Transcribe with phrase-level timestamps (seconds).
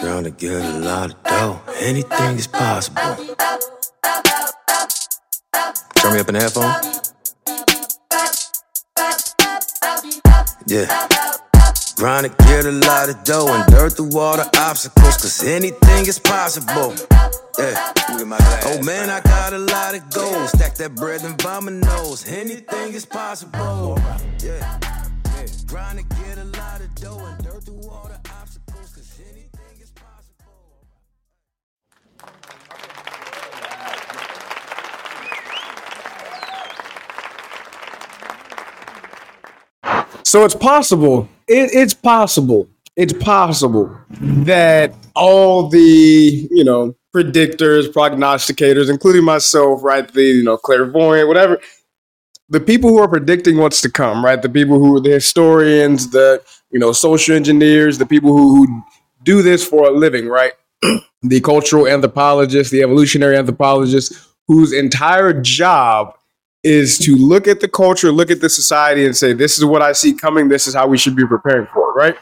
[0.00, 1.60] Trying to get a lot of dough.
[1.78, 3.16] Anything is possible.
[5.96, 6.74] Turn me up in the headphone.
[10.66, 10.84] Yeah.
[11.96, 16.06] Trying to get a lot of dough and dirt through all the obstacles, cause anything
[16.06, 16.94] is possible.
[17.58, 17.92] Yeah.
[18.64, 20.48] Oh man, I got a lot of gold.
[20.50, 22.26] Stack that bread and my nose.
[22.28, 23.98] Anything is possible.
[24.42, 24.78] Yeah.
[24.82, 25.00] yeah.
[40.30, 41.28] So it's possible.
[41.48, 42.68] It, it's possible.
[42.94, 50.06] It's possible that all the you know predictors, prognosticators, including myself, right?
[50.06, 51.58] The you know clairvoyant, whatever.
[52.48, 54.40] The people who are predicting what's to come, right?
[54.40, 56.40] The people who are the historians, the
[56.70, 58.82] you know social engineers, the people who, who
[59.24, 60.52] do this for a living, right?
[61.22, 66.14] the cultural anthropologists, the evolutionary anthropologists, whose entire job
[66.62, 69.82] is to look at the culture, look at the society, and say, "This is what
[69.82, 70.48] I see coming.
[70.48, 72.16] This is how we should be preparing for it." Right?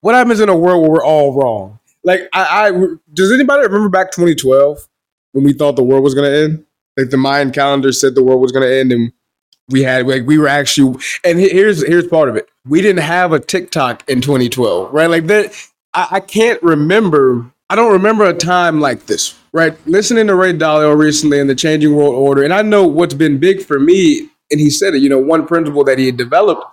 [0.00, 1.78] What happens in a world where we're all wrong?
[2.04, 2.70] Like, I, I
[3.12, 4.86] does anybody remember back 2012
[5.32, 6.64] when we thought the world was going to end?
[6.96, 9.12] Like the Mayan calendar said the world was going to end, and
[9.68, 10.98] we had like we were actually.
[11.24, 15.10] And here's here's part of it: we didn't have a TikTok in 2012, right?
[15.10, 15.54] Like that.
[15.94, 17.50] I, I can't remember.
[17.70, 19.76] I don't remember a time like this right?
[19.86, 23.38] Listening to Ray Dalio recently in the Changing World Order, and I know what's been
[23.38, 26.64] big for me, and he said it, you know, one principle that he had developed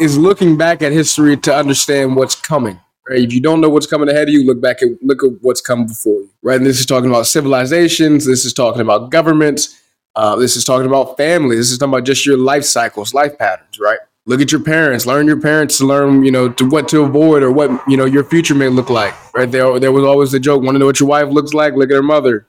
[0.00, 2.80] is looking back at history to understand what's coming.
[3.08, 3.20] Right?
[3.20, 5.60] If you don't know what's coming ahead of you, look back at look at what's
[5.60, 6.30] come before you.
[6.42, 6.56] Right?
[6.56, 8.24] And this is talking about civilizations.
[8.24, 9.78] This is talking about governments.
[10.16, 11.56] Uh, this is talking about family.
[11.56, 13.78] This is talking about just your life cycles, life patterns.
[13.78, 13.98] Right?
[14.26, 15.06] Look at your parents.
[15.06, 18.04] Learn your parents to learn you know to what to avoid or what you know
[18.04, 19.50] your future may look like right?
[19.50, 21.74] There there was always the joke want to know what your wife looks like?
[21.74, 22.46] Look at her mother.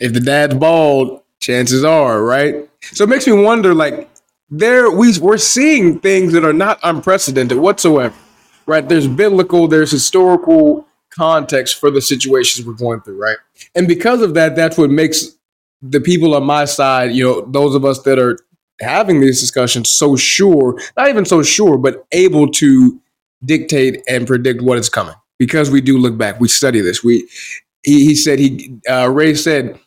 [0.00, 2.68] If the dad's bald chances are right?
[2.80, 4.08] So it makes me wonder like
[4.50, 8.14] there we we're seeing things that are not unprecedented whatsoever
[8.66, 8.88] right?
[8.88, 13.36] There's biblical there's historical context for the situations we're going through right?
[13.74, 15.36] And because of that that's what makes
[15.82, 18.38] the people on my side you know those of us that are
[18.80, 23.00] having these discussions so sure, not even so sure, but able to
[23.44, 26.40] dictate and predict what is coming because we do look back.
[26.40, 27.02] We study this.
[27.02, 27.28] We
[27.82, 29.78] he, he said he uh, Ray said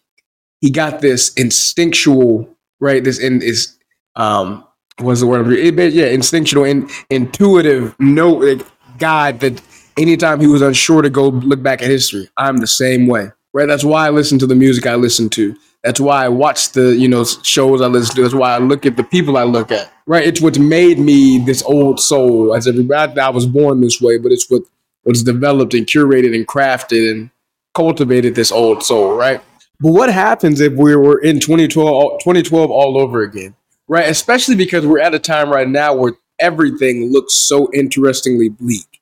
[0.62, 3.03] he got this instinctual right.
[3.03, 3.78] This in is
[4.16, 4.66] um
[5.00, 5.51] what's the word?
[5.51, 8.66] It, yeah, instinctual and intuitive no like,
[8.97, 9.62] guide that
[9.97, 12.29] anytime he was unsure to go look back at history.
[12.38, 13.31] I'm the same way.
[13.56, 13.70] Right.
[13.70, 15.56] That's why I listen to the music I listen to.
[15.82, 18.22] That's why I watch the you know shows I listen to.
[18.24, 19.94] That's why I look at the people I look at.
[20.06, 22.54] Right, it's what's made me this old soul.
[22.54, 24.64] As everybody, I was born this way, but it's what
[25.04, 27.30] what's developed and curated and crafted and
[27.74, 29.16] cultivated this old soul.
[29.16, 29.40] Right.
[29.80, 33.56] But what happens if we were in 2012, 2012 all over again?
[33.88, 39.02] Right, especially because we're at a time right now where everything looks so interestingly bleak.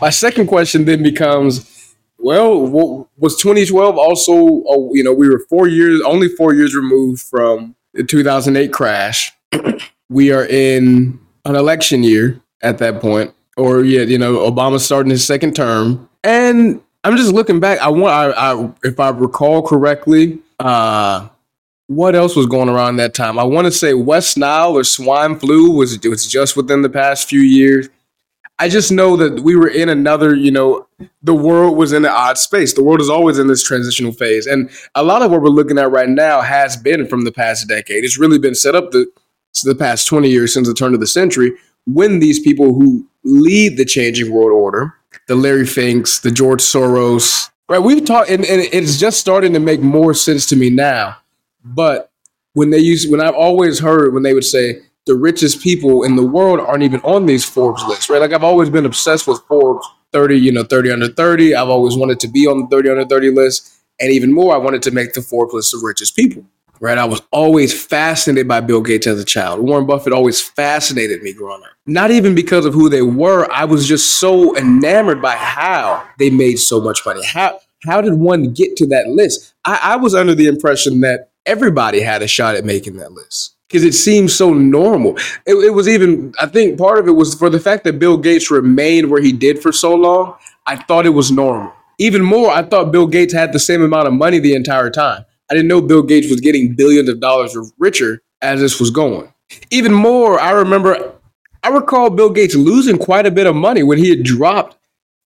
[0.00, 1.73] My second question then becomes
[2.24, 4.32] well, was 2012 also?
[4.32, 9.30] Oh, you know, we were four years, only four years removed from the 2008 crash.
[10.08, 15.10] we are in an election year at that point, or yeah, you know, Obama starting
[15.10, 17.78] his second term, and I'm just looking back.
[17.80, 21.28] I want, I, I if I recall correctly, uh,
[21.88, 23.38] what else was going around that time?
[23.38, 27.28] I want to say West Nile or swine flu was was just within the past
[27.28, 27.90] few years.
[28.58, 30.86] I just know that we were in another, you know,
[31.22, 32.72] the world was in an odd space.
[32.72, 34.46] The world is always in this transitional phase.
[34.46, 37.68] And a lot of what we're looking at right now has been from the past
[37.68, 38.04] decade.
[38.04, 39.06] It's really been set up the,
[39.64, 41.52] the past 20 years since the turn of the century
[41.86, 44.94] when these people who lead the changing world order,
[45.28, 47.78] the Larry Finks, the George Soros, right?
[47.78, 51.16] We've talked, and, and it's just starting to make more sense to me now.
[51.64, 52.10] But
[52.52, 56.16] when they use, when I've always heard when they would say, the richest people in
[56.16, 58.20] the world aren't even on these Forbes lists, right?
[58.20, 61.54] Like I've always been obsessed with Forbes 30, you know, 30 under 30.
[61.54, 63.70] I've always wanted to be on the 30 under 30 list.
[64.00, 66.44] And even more, I wanted to make the Forbes list of richest people,
[66.80, 66.96] right?
[66.96, 69.60] I was always fascinated by Bill Gates as a child.
[69.60, 71.70] Warren Buffett always fascinated me growing up.
[71.86, 73.50] Not even because of who they were.
[73.52, 77.24] I was just so enamored by how they made so much money.
[77.24, 79.54] How, how did one get to that list?
[79.64, 83.53] I, I was under the impression that everybody had a shot at making that list
[83.74, 85.16] because it seems so normal.
[85.46, 88.16] It, it, was even, I think part of it was for the fact that Bill
[88.16, 90.36] Gates remained where he did for so long.
[90.64, 91.72] I thought it was normal.
[91.98, 95.24] Even more, I thought Bill Gates had the same amount of money the entire time.
[95.50, 99.34] I didn't know Bill Gates was getting billions of dollars richer as this was going.
[99.72, 101.12] Even more, I remember,
[101.64, 104.76] I recall Bill Gates losing quite a bit of money when he had dropped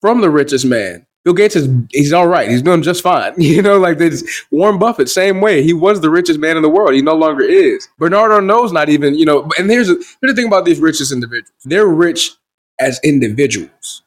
[0.01, 2.49] from the richest man Bill Gates is he's all right.
[2.49, 3.35] He's doing just fine.
[3.39, 5.63] You know, like this Warren Buffett, same way.
[5.63, 6.95] He was the richest man in the world.
[6.95, 7.89] He no longer is.
[7.99, 11.53] Bernard Arnault's not even, you know, and here's, here's the thing about these richest individuals.
[11.65, 12.33] They're rich
[12.81, 14.03] as individuals.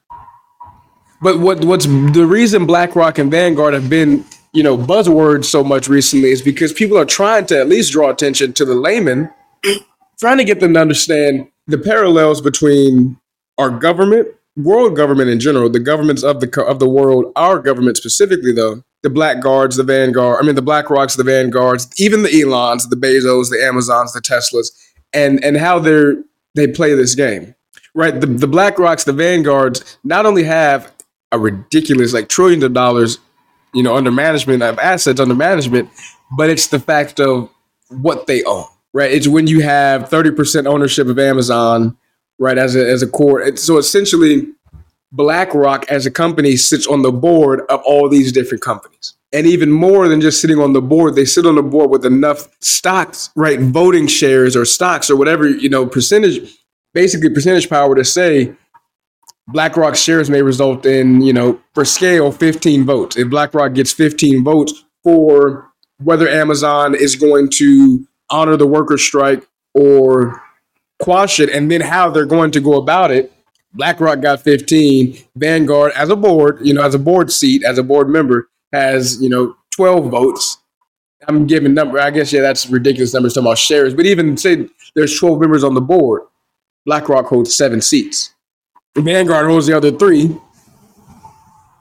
[1.21, 5.87] But what what's the reason BlackRock and Vanguard have been, you know, buzzwords so much
[5.87, 9.29] recently is because people are trying to at least draw attention to the layman,
[10.19, 13.19] trying to get them to understand the parallels between
[13.57, 17.97] our government world government in general, the governments of the of the world, our government
[17.97, 22.23] specifically, though, the Black Guards, the Vanguard, I mean the Black Rocks, the Vanguards, even
[22.23, 24.71] the Elons, the Bezos, the Amazons, the Teslas,
[25.13, 26.15] and and how they're
[26.55, 27.55] they play this game,
[27.95, 28.19] right?
[28.19, 30.91] The the Black Rocks, the Vanguards, not only have
[31.31, 33.17] a ridiculous like trillions of dollars,
[33.73, 35.89] you know, under management of assets under management,
[36.37, 37.49] but it's the fact of
[37.89, 39.11] what they own, right?
[39.11, 41.97] It's when you have thirty percent ownership of Amazon
[42.41, 42.57] right?
[42.57, 43.55] As a as a core.
[43.55, 44.47] So essentially,
[45.13, 49.13] BlackRock as a company sits on the board of all these different companies.
[49.31, 52.05] And even more than just sitting on the board, they sit on the board with
[52.05, 53.59] enough stocks, right?
[53.59, 56.51] Voting shares or stocks or whatever, you know, percentage,
[56.93, 58.53] basically percentage power to say
[59.47, 63.15] BlackRock shares may result in, you know, for scale, 15 votes.
[63.15, 65.71] If BlackRock gets 15 votes for
[66.03, 70.41] whether Amazon is going to honor the worker strike or
[71.01, 73.31] quash it, and then how they're going to go about it.
[73.73, 75.17] BlackRock got 15.
[75.35, 79.21] Vanguard, as a board, you know, as a board seat, as a board member, has
[79.21, 80.57] you know 12 votes.
[81.27, 81.99] I'm giving number.
[81.99, 83.93] I guess yeah, that's ridiculous numbers talking about shares.
[83.93, 86.23] But even say there's 12 members on the board,
[86.85, 88.33] BlackRock holds seven seats.
[88.97, 90.35] Vanguard holds the other three.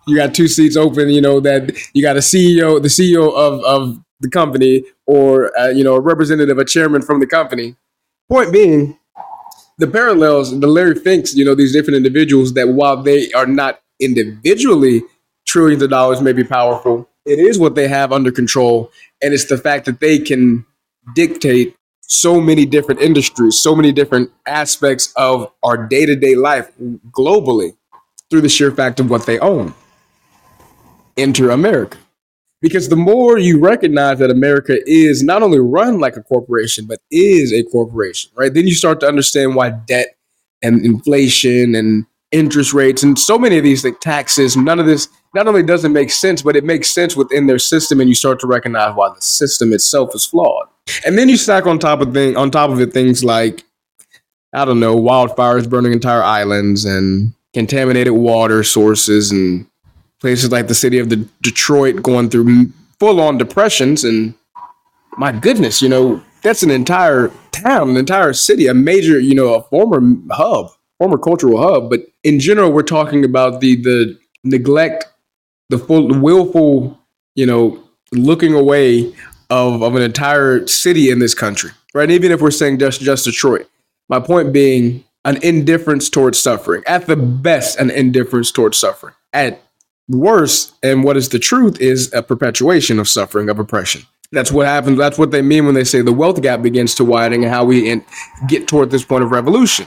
[0.07, 1.09] You got two seats open.
[1.09, 5.69] You know that you got a CEO, the CEO of of the company, or uh,
[5.69, 7.77] you know a representative, a chairman from the company.
[8.29, 8.99] Point being,
[9.81, 13.81] the parallels, the Larry Finks, you know, these different individuals that while they are not
[13.99, 15.03] individually
[15.47, 18.93] trillions of dollars may be powerful, it is what they have under control.
[19.23, 20.67] And it's the fact that they can
[21.15, 26.71] dictate so many different industries, so many different aspects of our day to day life
[27.11, 27.75] globally
[28.29, 29.73] through the sheer fact of what they own.
[31.17, 31.97] Enter America.
[32.61, 36.99] Because the more you recognize that America is not only run like a corporation, but
[37.11, 38.53] is a corporation, right?
[38.53, 40.09] Then you start to understand why debt
[40.63, 45.09] and inflation and interest rates and so many of these like taxes, none of this
[45.35, 48.41] not only doesn't make sense, but it makes sense within their system, and you start
[48.41, 50.69] to recognize why the system itself is flawed.
[51.05, 53.65] And then you stack on top of thing on top of it things like
[54.53, 59.67] I don't know, wildfires burning entire islands and contaminated water sources and
[60.21, 64.05] places like the city of the Detroit going through full on depressions.
[64.05, 64.35] And
[65.17, 69.55] my goodness, you know, that's an entire town, an entire city, a major, you know,
[69.55, 70.01] a former
[70.31, 71.91] hub, former cultural hub.
[71.91, 75.07] But in general, we're talking about the the neglect,
[75.69, 76.99] the full the willful,
[77.35, 77.83] you know,
[78.13, 79.15] looking away
[79.51, 81.71] of, of an entire city in this country.
[81.93, 82.11] Right.
[82.11, 83.69] Even if we're saying just just Detroit.
[84.09, 86.83] My point being an indifference towards suffering.
[86.87, 89.15] At the best, an indifference towards suffering.
[89.33, 89.63] At
[90.11, 94.03] worse, and what is the truth, is a perpetuation of suffering, of oppression.
[94.33, 94.99] That's what happens.
[94.99, 97.65] That's what they mean when they say the wealth gap begins to widen and how
[97.65, 98.05] we in,
[98.49, 99.87] get toward this point of revolution.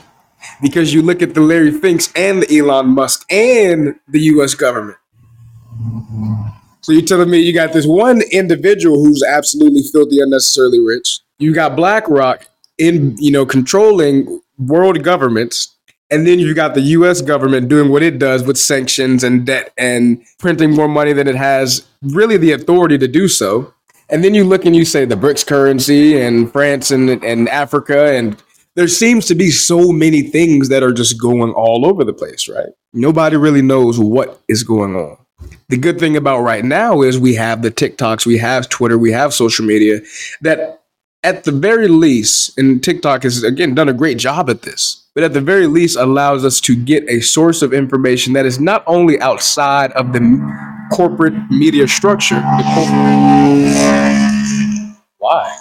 [0.60, 4.98] Because you look at the Larry Finks and the Elon Musk and the US government.
[6.82, 11.20] So you're telling me you got this one individual who's absolutely filthy, unnecessarily rich.
[11.38, 15.74] You got BlackRock in, you know, controlling world governments
[16.14, 19.72] and then you got the US government doing what it does with sanctions and debt
[19.76, 23.74] and printing more money than it has really the authority to do so.
[24.10, 28.14] And then you look and you say the BRICS currency and France and, and Africa.
[28.14, 28.40] And
[28.76, 32.48] there seems to be so many things that are just going all over the place,
[32.48, 32.70] right?
[32.92, 35.16] Nobody really knows what is going on.
[35.68, 39.10] The good thing about right now is we have the TikToks, we have Twitter, we
[39.10, 40.00] have social media
[40.42, 40.82] that
[41.24, 45.22] at the very least, and TikTok has again done a great job at this but
[45.22, 48.82] at the very least allows us to get a source of information that is not
[48.86, 50.20] only outside of the
[50.92, 52.40] corporate media structure.
[55.18, 55.56] Why?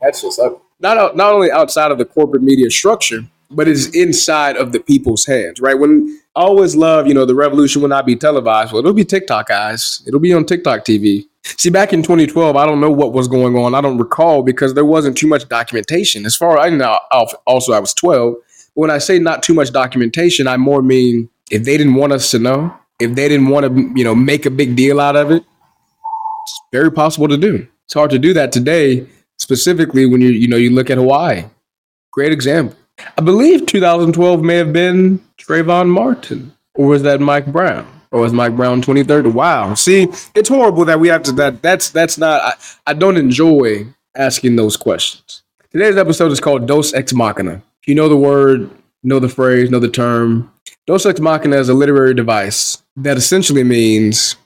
[0.00, 0.58] That's just ugly.
[0.80, 5.26] Not, not only outside of the corporate media structure, but is inside of the people's
[5.26, 5.78] hands, right?
[5.78, 8.72] When I always love, you know, the revolution will not be televised.
[8.72, 10.02] Well, it'll be TikTok, guys.
[10.06, 11.24] It'll be on TikTok TV.
[11.42, 13.74] See, back in 2012, I don't know what was going on.
[13.74, 16.26] I don't recall because there wasn't too much documentation.
[16.26, 16.98] As far as I know,
[17.46, 18.34] also I was 12
[18.78, 22.30] when I say not too much documentation, I more mean if they didn't want us
[22.30, 25.32] to know, if they didn't want to, you know, make a big deal out of
[25.32, 27.66] it, it's very possible to do.
[27.86, 29.04] It's hard to do that today,
[29.36, 31.46] specifically when you, you know, you look at Hawaii.
[32.12, 32.78] Great example.
[33.16, 37.84] I believe 2012 may have been Trayvon Martin, or was that Mike Brown?
[38.12, 39.32] Or was Mike Brown 23rd?
[39.32, 39.74] Wow.
[39.74, 40.06] See,
[40.36, 42.54] it's horrible that we have to that that's that's not I,
[42.92, 45.42] I don't enjoy asking those questions.
[45.70, 47.62] Today's episode is called Deus Ex Machina.
[47.82, 48.70] If you know the word,
[49.02, 50.50] know the phrase, know the term.
[50.86, 54.36] Deus Ex Machina is a literary device that essentially means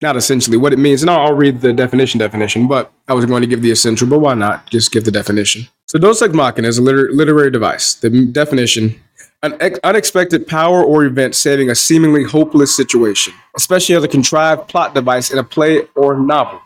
[0.00, 1.02] not essentially what it means.
[1.02, 4.08] And I'll, I'll read the definition definition, but I was going to give the essential,
[4.08, 5.68] but why not just give the definition?
[5.88, 7.92] So Deus Ex Machina is a liter- literary device.
[7.92, 8.98] The definition
[9.42, 14.68] an ex- unexpected power or event saving a seemingly hopeless situation, especially as a contrived
[14.68, 16.62] plot device in a play or novel.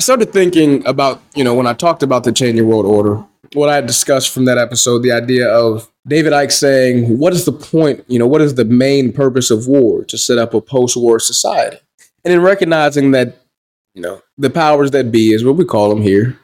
[0.00, 3.68] I started thinking about, you know, when I talked about the changing world order, what
[3.68, 7.52] I had discussed from that episode, the idea of David Icke saying, what is the
[7.52, 10.06] point, you know, what is the main purpose of war?
[10.06, 11.76] To set up a post war society.
[12.24, 13.42] And in recognizing that,
[13.92, 16.38] you know, the powers that be is what we call them here,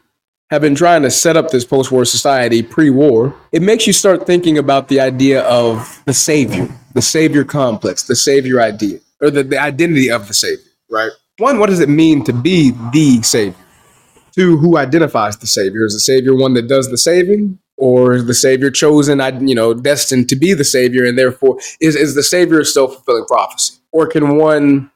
[0.50, 3.94] have been trying to set up this post war society pre war, it makes you
[3.94, 9.30] start thinking about the idea of the savior, the savior complex, the savior idea, or
[9.30, 11.12] the, the identity of the savior, right?
[11.38, 13.64] One, what does it mean to be the savior?
[14.32, 15.84] Two, who identifies the savior?
[15.84, 17.58] Is the savior one that does the saving?
[17.76, 21.94] Or is the savior chosen, you know, destined to be the savior, and therefore is,
[21.94, 23.76] is the savior a self fulfilling prophecy?
[23.92, 24.90] Or can one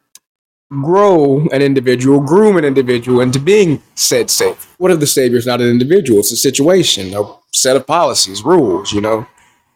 [0.70, 4.72] grow an individual, groom an individual into being said safe.
[4.78, 6.20] What if the savior is not an individual?
[6.20, 9.26] It's a situation, a set of policies, rules, you know,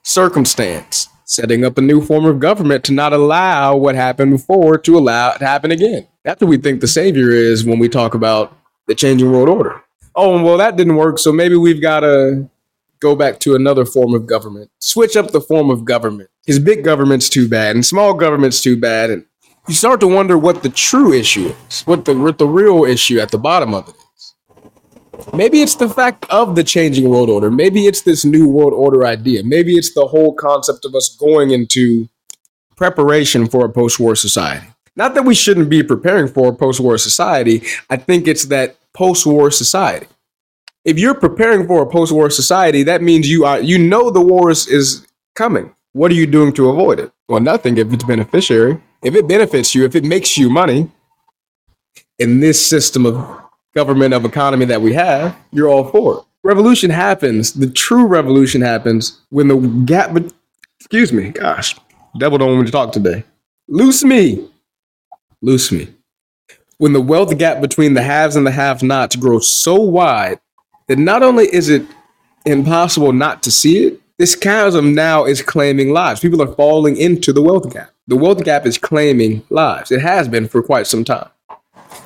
[0.03, 4.97] circumstance, setting up a new form of government to not allow what happened before to
[4.97, 6.07] allow it to happen again.
[6.25, 9.83] That's what we think the savior is when we talk about the changing world order.
[10.17, 12.49] Oh, well, that didn't work, so maybe we've got to
[13.01, 14.71] go back to another form of government.
[14.79, 16.31] Switch up the form of government.
[16.45, 19.25] Because big government's too bad, and small government's too bad, and
[19.67, 23.19] you start to wonder what the true issue is, what the what the real issue
[23.19, 24.35] at the bottom of it is.
[25.33, 27.51] Maybe it's the fact of the changing world order.
[27.51, 29.43] Maybe it's this new world order idea.
[29.43, 32.09] Maybe it's the whole concept of us going into
[32.77, 34.67] preparation for a post-war society.
[34.97, 37.63] Not that we shouldn't be preparing for a post-war society.
[37.91, 40.07] I think it's that post-war society.
[40.85, 44.51] If you're preparing for a post-war society, that means you are you know the war
[44.51, 45.75] is, is coming.
[45.93, 47.13] What are you doing to avoid it?
[47.29, 50.91] Well, nothing if it's beneficiary if it benefits you, if it makes you money
[52.19, 53.43] in this system of
[53.75, 56.25] government of economy that we have, you're all for it.
[56.43, 57.53] Revolution happens.
[57.53, 60.17] The true revolution happens when the gap.
[60.81, 61.77] Excuse me, gosh,
[62.19, 63.25] devil don't want me to talk today.
[63.69, 64.49] Loose me,
[65.45, 65.89] loose me.
[66.79, 70.41] When the wealth gap between the haves and the have-nots grows so wide
[70.89, 71.87] that not only is it
[72.45, 76.21] impossible not to see it, this chasm now is claiming lives.
[76.21, 77.91] People are falling into the wealth gap.
[78.07, 79.91] The wealth gap is claiming lives.
[79.91, 81.29] It has been for quite some time.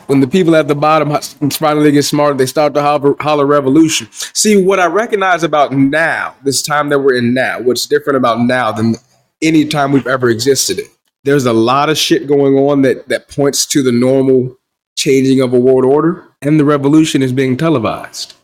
[0.07, 1.11] When the people at the bottom
[1.51, 2.83] finally get smart, they start the
[3.21, 4.09] holler revolution.
[4.13, 8.41] See, what I recognize about now, this time that we're in now, what's different about
[8.41, 8.97] now than
[9.43, 10.87] any time we've ever existed in,
[11.25, 14.57] there's a lot of shit going on that, that points to the normal
[14.97, 18.35] changing of a world order, and the revolution is being televised.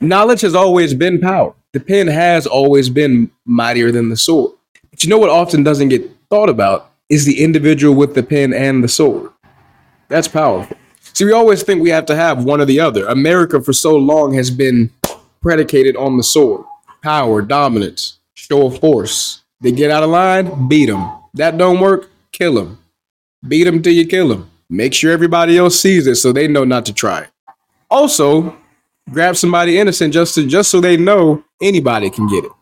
[0.00, 1.54] Knowledge has always been power.
[1.72, 4.52] The pen has always been mightier than the sword.
[4.90, 8.52] But you know what often doesn't get thought about is the individual with the pen
[8.52, 9.30] and the sword.
[10.08, 10.76] That's powerful.
[11.00, 13.06] See, we always think we have to have one or the other.
[13.06, 14.90] America for so long has been
[15.40, 16.64] predicated on the sword
[17.02, 19.43] power, dominance, show of force.
[19.64, 21.10] They get out of line, beat them.
[21.34, 22.78] That don't work, kill them.
[23.48, 24.48] Beat them till you kill them.
[24.70, 27.26] Make sure everybody else sees it so they know not to try.
[27.90, 28.56] Also,
[29.10, 32.52] grab somebody innocent just to, just so they know anybody can get it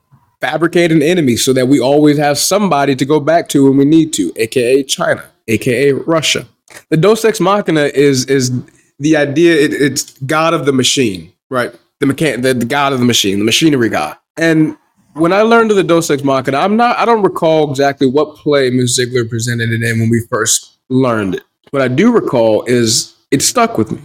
[0.42, 3.84] fabricate an enemy so that we always have somebody to go back to when we
[3.84, 6.46] need to, aka China, aka Russia.
[6.90, 8.50] The Deus Ex Machina is is
[8.98, 9.54] the idea.
[9.54, 11.72] It, it's God of the machine, right?
[12.00, 14.16] The mechan, the, the God of the machine, the machinery God.
[14.36, 14.76] And
[15.14, 16.98] when I learned of the Deus Ex Machina, I'm not.
[16.98, 18.96] I don't recall exactly what play Ms.
[18.96, 21.42] Ziegler presented it in when we first learned it.
[21.70, 24.00] What I do recall is it stuck with me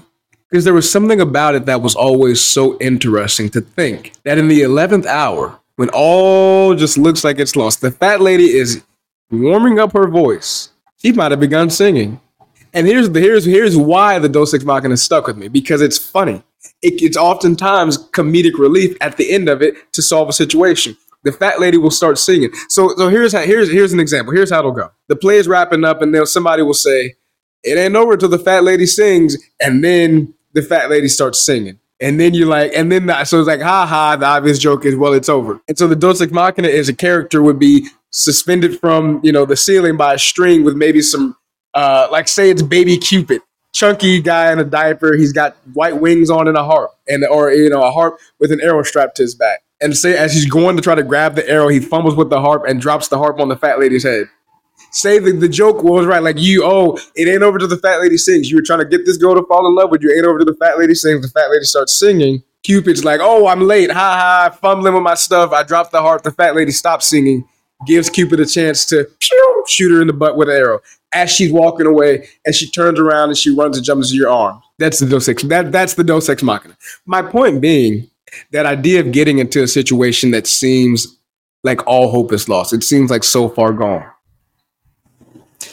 [0.49, 4.47] because there was something about it that was always so interesting to think that in
[4.47, 7.81] the 11th hour when all just looks like it's lost.
[7.81, 8.83] The fat lady is
[9.31, 10.69] warming up her voice.
[10.97, 12.19] She might have begun singing.
[12.73, 16.43] And here's the here's here's why the Deus Machina stuck with me because it's funny.
[16.81, 20.97] It, it's oftentimes comedic relief at the end of it to solve a situation.
[21.23, 22.51] The fat lady will start singing.
[22.69, 24.33] So so here's how here's here's an example.
[24.33, 24.91] Here's how it'll go.
[25.07, 27.15] The play is wrapping up, and then somebody will say,
[27.63, 31.79] "It ain't over till the fat lady sings," and then the fat lady starts singing.
[31.99, 34.85] And then you're like, and then the, so it's like, ha ha, the obvious joke
[34.85, 35.59] is, well, it's over.
[35.67, 39.45] And so the Deus Ex Machina is a character would be suspended from, you know,
[39.45, 41.35] the ceiling by a string with maybe some,
[41.73, 43.41] uh, like say it's baby Cupid,
[43.77, 45.15] chunky guy in a diaper.
[45.15, 48.51] He's got white wings on and a harp and, or, you know, a harp with
[48.51, 49.59] an arrow strapped to his back.
[49.79, 52.41] And say, as he's going to try to grab the arrow, he fumbles with the
[52.41, 54.27] harp and drops the harp on the fat lady's head.
[54.91, 56.23] say that the joke was right.
[56.23, 58.49] Like you, oh, it ain't over to the fat lady sings.
[58.49, 60.11] You were trying to get this girl to fall in love with you.
[60.11, 61.21] Ain't over to the fat lady sings.
[61.21, 62.41] The fat lady starts singing.
[62.63, 63.91] Cupid's like, oh, I'm late.
[63.91, 64.57] Ha ha.
[64.59, 65.51] Fumbling with my stuff.
[65.51, 66.23] I dropped the harp.
[66.23, 67.47] The fat lady stops singing.
[67.85, 70.79] Gives Cupid a chance to pew, shoot her in the butt with an arrow.
[71.17, 74.29] As she's walking away, and she turns around and she runs and jumps into your
[74.29, 74.61] arm.
[74.77, 75.41] That's the Deus Ex.
[75.43, 76.77] That, that's the Deus Ex Machina.
[77.07, 78.07] My point being,
[78.51, 81.17] that idea of getting into a situation that seems
[81.63, 82.71] like all hope is lost.
[82.71, 84.05] It seems like so far gone.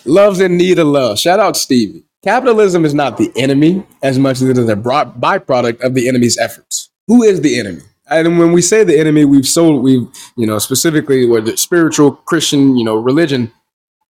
[0.07, 1.19] Love's in need of love.
[1.19, 2.05] Shout out Stevie.
[2.23, 6.39] Capitalism is not the enemy as much as it is a byproduct of the enemy's
[6.39, 6.89] efforts.
[7.07, 7.83] Who is the enemy?
[8.09, 12.79] And when we say the enemy, we've sold, we've, you know, specifically the spiritual Christian,
[12.79, 13.53] you know, religion,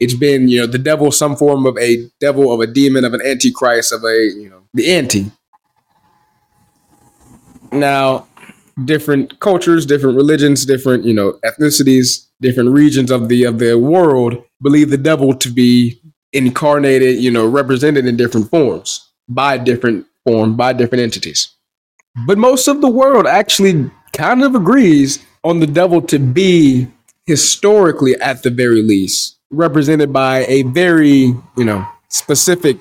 [0.02, 3.14] it's been, you know, the devil, some form of a devil, of a demon, of
[3.14, 5.30] an antichrist, of a, you know, the anti.
[7.70, 8.26] Now,
[8.84, 14.42] different cultures, different religions, different, you know, ethnicities, different regions of the of the world
[14.60, 20.56] believe the devil to be incarnated, you know, represented in different forms by different form
[20.56, 21.48] by different entities.
[22.26, 26.88] But most of the world actually kind of agrees on the devil to be
[27.24, 32.80] historically at the very least represented by a very, you know, specific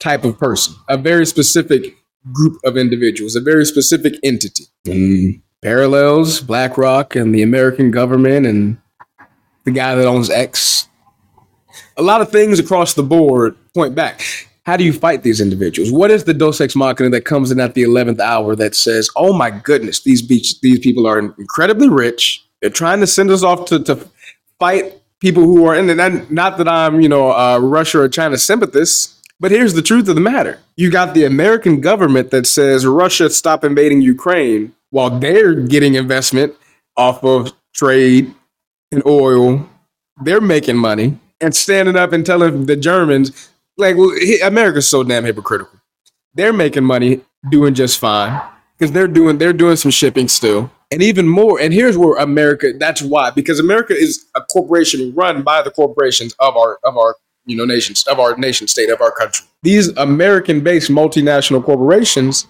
[0.00, 1.96] type of person, a very specific
[2.32, 4.64] group of individuals, a very specific entity.
[5.62, 8.78] Parallels BlackRock and the American government and
[9.64, 10.88] the guy that owns X.
[11.96, 14.22] A lot of things across the board point back.
[14.64, 15.90] How do you fight these individuals?
[15.90, 19.08] What is the Deus Ex Machina that comes in at the 11th hour that says,
[19.16, 22.44] oh my goodness, these, beach, these people are incredibly rich.
[22.60, 24.08] They're trying to send us off to, to
[24.58, 26.30] fight people who are in it.
[26.30, 30.14] Not that I'm, you know, uh, Russia or China sympathist, but here's the truth of
[30.14, 30.58] the matter.
[30.76, 36.54] You got the American government that says Russia stop invading Ukraine while they're getting investment
[36.96, 38.34] off of trade
[38.90, 39.68] and oil.
[40.24, 43.94] They're making money and standing up and telling the Germans, like,
[44.42, 45.78] America's so damn hypocritical.
[46.34, 48.40] They're making money doing just fine
[48.76, 50.70] because they're doing they're doing some shipping still.
[50.90, 55.42] And even more, and here's where America, that's why, because America is a corporation run
[55.42, 59.00] by the corporations of our of our you know nations of our nation state of
[59.00, 59.46] our country.
[59.62, 62.46] These American-based multinational corporations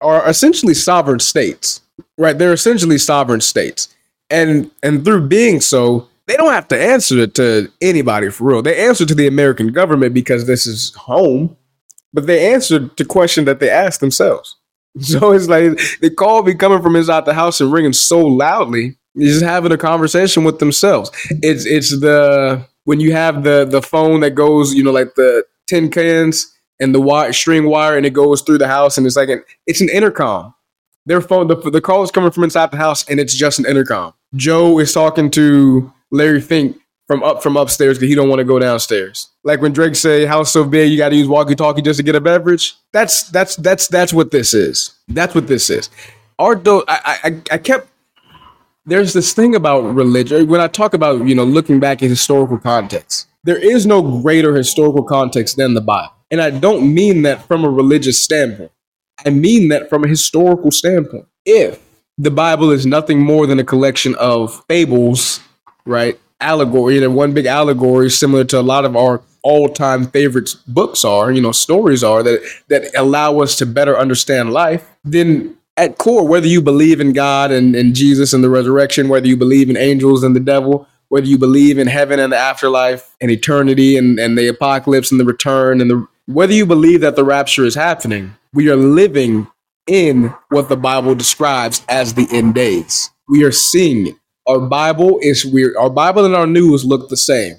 [0.00, 1.80] are essentially sovereign states,
[2.18, 2.36] right?
[2.36, 3.94] They're essentially sovereign states,
[4.30, 8.62] and and through being so, they don't have to answer to anybody for real.
[8.62, 11.56] They answer to the American government because this is home,
[12.12, 14.56] but they answer to question that they ask themselves.
[15.00, 18.96] So it's like the call be coming from inside the house and ringing so loudly,
[19.18, 21.10] just having a conversation with themselves.
[21.42, 25.44] It's it's the when you have the the phone that goes, you know, like the
[25.66, 26.46] tin cans
[26.78, 29.42] and the wire, string wire, and it goes through the house, and it's like an
[29.66, 30.54] it's an intercom.
[31.06, 33.66] Their phone, the the call is coming from inside the house, and it's just an
[33.66, 34.14] intercom.
[34.36, 36.76] Joe is talking to Larry Fink
[37.06, 39.28] from up from upstairs because he don't want to go downstairs.
[39.42, 42.02] Like when Drake say house so big you got to use walkie talkie just to
[42.02, 42.74] get a beverage.
[42.92, 44.94] That's that's that's that's what this is.
[45.08, 45.90] That's what this is.
[46.38, 47.88] Our do- I, I I kept
[48.86, 52.58] there's this thing about religion when i talk about you know looking back at historical
[52.58, 57.46] context there is no greater historical context than the bible and i don't mean that
[57.46, 58.70] from a religious standpoint
[59.24, 61.80] i mean that from a historical standpoint if
[62.18, 65.40] the bible is nothing more than a collection of fables
[65.86, 71.04] right allegory and one big allegory similar to a lot of our all-time favorite books
[71.04, 75.98] are you know stories are that that allow us to better understand life then at
[75.98, 79.68] core, whether you believe in God and, and Jesus and the resurrection, whether you believe
[79.68, 83.96] in angels and the devil, whether you believe in heaven and the afterlife and eternity
[83.96, 87.64] and, and the apocalypse and the return and the whether you believe that the rapture
[87.64, 89.46] is happening, we are living
[89.86, 93.10] in what the Bible describes as the end days.
[93.28, 94.14] We are seeing it.
[94.46, 95.76] Our Bible is weird.
[95.76, 97.56] our Bible and our news look the same.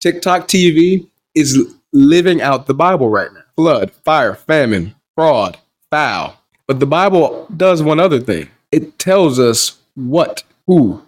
[0.00, 3.42] TikTok TV is living out the Bible right now.
[3.56, 5.58] Flood, fire, famine, fraud,
[5.90, 11.02] foul, but the Bible does one other thing it tells us what, who,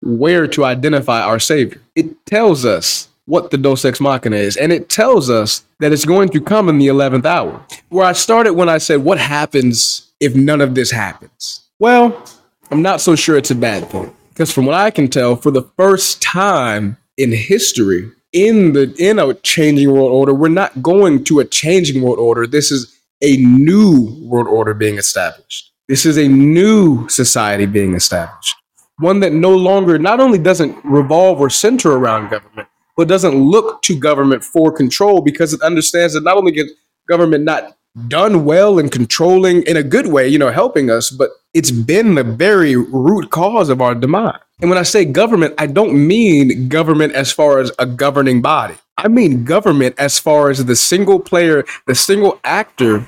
[0.00, 1.80] where to identify our Savior.
[1.94, 6.06] It tells us what the Deus Ex Machina is, and it tells us that it's
[6.06, 7.64] going to come in the 11th hour.
[7.90, 11.68] Where I started when I said, What happens if none of this happens?
[11.78, 12.24] Well,
[12.70, 14.14] I'm not so sure it's a bad thing.
[14.40, 19.18] Because from what I can tell, for the first time in history, in the in
[19.18, 22.46] a changing world order, we're not going to a changing world order.
[22.46, 25.70] This is a new world order being established.
[25.88, 28.56] This is a new society being established.
[28.96, 33.82] One that no longer not only doesn't revolve or center around government, but doesn't look
[33.82, 36.72] to government for control because it understands that not only gets
[37.06, 37.76] government not
[38.08, 42.14] done well in controlling in a good way, you know, helping us, but it's been
[42.14, 44.38] the very root cause of our demise.
[44.60, 48.74] And when I say government, I don't mean government as far as a governing body.
[48.98, 53.06] I mean government as far as the single player, the single actor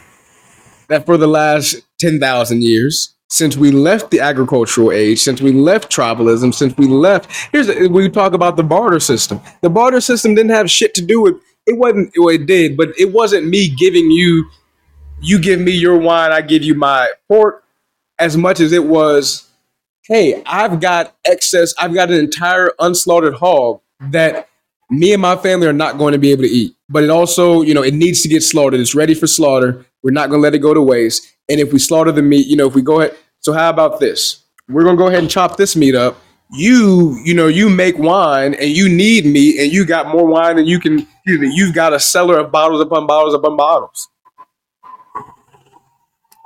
[0.89, 5.91] that for the last 10,000 years, since we left the agricultural age, since we left
[5.91, 9.41] tribalism, since we left, here's we talk about the barter system.
[9.63, 12.89] The barter system didn't have shit to do with it wasn't well, it did, but
[12.99, 14.51] it wasn't me giving you
[15.23, 17.62] you give me your wine, I give you my pork,
[18.23, 19.51] as much as it was,
[20.05, 23.81] hey, I've got excess, I've got an entire unslaughtered hog
[24.11, 24.49] that
[24.91, 26.77] me and my family are not going to be able to eat.
[26.89, 28.79] But it also, you know, it needs to get slaughtered.
[28.79, 29.85] It's ready for slaughter.
[30.05, 31.35] We're not going to let it go to waste.
[31.49, 33.99] And if we slaughter the meat, you know, if we go ahead, so how about
[33.99, 34.45] this?
[34.69, 36.17] We're going to go ahead and chop this meat up.
[36.53, 40.57] You, you know, you make wine and you need meat and you got more wine
[40.57, 44.09] than you can, you've got a cellar of bottles upon bottles upon bottles.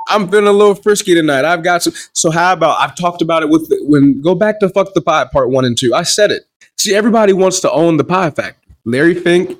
[0.08, 1.44] I'm feeling a little frisky tonight.
[1.44, 1.92] I've got some.
[2.12, 5.02] So how about I've talked about it with the, when go back to fuck the
[5.02, 5.94] pie part one and two.
[5.94, 6.44] I said it.
[6.78, 8.74] See, everybody wants to own the pie factory.
[8.84, 9.58] Larry Fink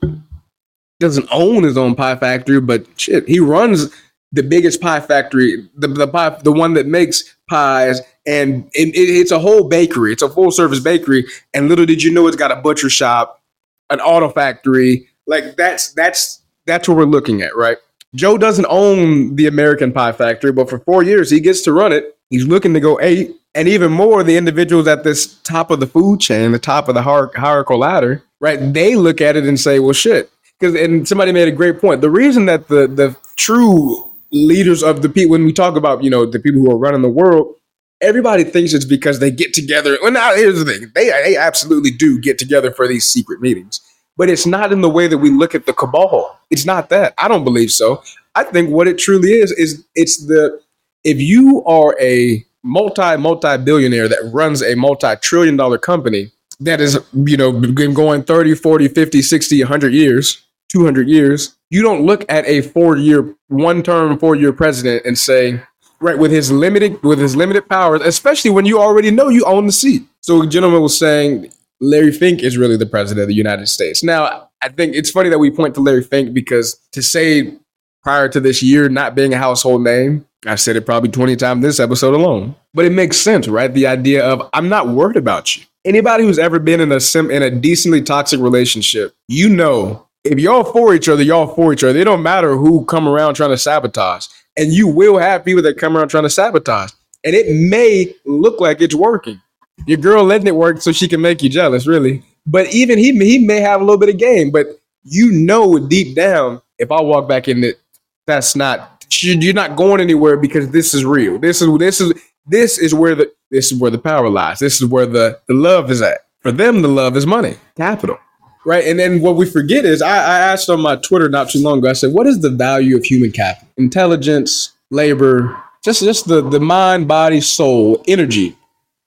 [1.00, 3.92] doesn't own his own pie factory, but shit, he runs
[4.32, 8.98] the biggest pie factory, the the pie, the one that makes pies, and it, it,
[8.98, 10.12] it's a whole bakery.
[10.12, 13.42] It's a full service bakery, and little did you know, it's got a butcher shop,
[13.90, 15.08] an auto factory.
[15.26, 17.78] Like that's that's that's what we're looking at, right?
[18.16, 21.92] Joe doesn't own the American Pie Factory, but for four years he gets to run
[21.92, 22.16] it.
[22.30, 25.86] He's looking to go eight, and even more, the individuals at this top of the
[25.86, 28.58] food chain, the top of the hierarchical ladder, right?
[28.72, 32.00] They look at it and say, "Well, shit." Because and somebody made a great point.
[32.00, 36.10] The reason that the the true leaders of the people, when we talk about you
[36.10, 37.54] know the people who are running the world,
[38.00, 39.98] everybody thinks it's because they get together.
[40.02, 43.80] Well, now here's the thing: they they absolutely do get together for these secret meetings
[44.16, 46.38] but it's not in the way that we look at the cabal.
[46.50, 47.14] It's not that.
[47.18, 48.02] I don't believe so.
[48.34, 50.60] I think what it truly is is it's the
[51.04, 56.80] if you are a multi multi billionaire that runs a multi trillion dollar company that
[56.80, 62.04] is you know been going 30 40 50 60 100 years 200 years you don't
[62.04, 65.60] look at a four year one term four year president and say
[66.00, 69.66] right with his limited with his limited powers especially when you already know you own
[69.66, 71.50] the seat so a gentleman was saying
[71.80, 74.02] Larry Fink is really the president of the United States.
[74.02, 77.54] Now, I think it's funny that we point to Larry Fink because to say
[78.02, 81.62] prior to this year not being a household name, I've said it probably 20 times
[81.62, 82.54] this episode alone.
[82.72, 83.72] But it makes sense, right?
[83.72, 85.64] The idea of I'm not worried about you.
[85.84, 90.40] Anybody who's ever been in a sim in a decently toxic relationship, you know if
[90.40, 91.98] y'all for each other, y'all for each other.
[91.98, 94.26] It don't matter who come around trying to sabotage.
[94.56, 96.90] And you will have people that come around trying to sabotage.
[97.24, 99.40] And it may look like it's working.
[99.86, 102.22] Your girl letting it work so she can make you jealous, really.
[102.46, 104.66] But even he he may have a little bit of game, but
[105.02, 107.80] you know deep down, if I walk back in it,
[108.26, 111.38] that's not you're not going anywhere because this is real.
[111.38, 112.12] This is this is
[112.46, 114.58] this is where the this is where the power lies.
[114.58, 116.18] This is where the the love is at.
[116.40, 118.18] For them, the love is money, capital,
[118.64, 118.86] right?
[118.86, 121.78] And then what we forget is I, I asked on my Twitter not too long
[121.78, 121.90] ago.
[121.90, 123.68] I said, "What is the value of human capital?
[123.76, 128.56] Intelligence, labor, just just the the mind, body, soul, energy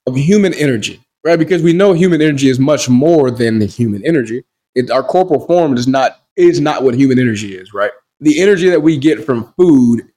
[0.10, 1.40] of human energy, right?
[1.40, 4.44] Because we know human energy is much more than the human energy.
[4.76, 7.92] It, our corporal form is not is not what human energy is, right?
[8.22, 10.08] The energy that we get from food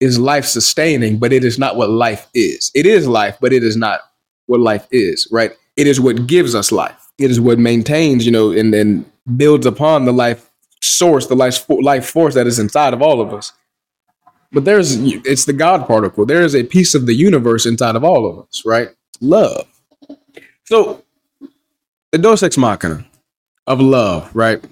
[0.00, 2.70] is life sustaining, but it is not what life is.
[2.74, 4.00] It is life, but it is not
[4.46, 5.52] what life is, right?
[5.76, 7.10] It is what gives us life.
[7.18, 10.50] It is what maintains, you know, and then builds upon the life
[10.82, 13.52] source, the life life force that is inside of all of us.
[14.52, 14.94] But there's
[15.26, 16.24] it's the God particle.
[16.24, 18.88] There is a piece of the universe inside of all of us, right?
[19.20, 19.66] Love.
[20.64, 21.02] So
[22.12, 23.04] the Deus Ex Machina
[23.66, 24.64] of love, right?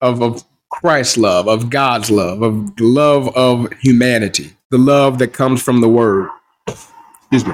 [0.00, 5.28] Of, of Christ's love, of God's love, of the love of humanity, the love that
[5.28, 6.28] comes from the word.
[6.66, 7.52] Excuse me.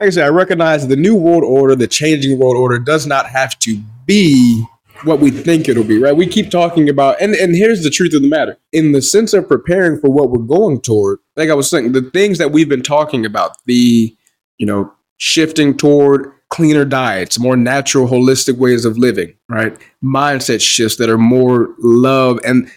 [0.00, 3.26] Like I said, I recognize the new world order, the changing world order does not
[3.26, 4.64] have to be
[5.02, 6.16] what we think it'll be, right?
[6.16, 8.56] We keep talking about, and, and here's the truth of the matter.
[8.72, 12.02] In the sense of preparing for what we're going toward, like I was saying, the
[12.10, 14.16] things that we've been talking about, the
[14.58, 19.76] you know, shifting toward cleaner diets, more natural, holistic ways of living, right?
[20.02, 22.70] Mindset shifts that are more love and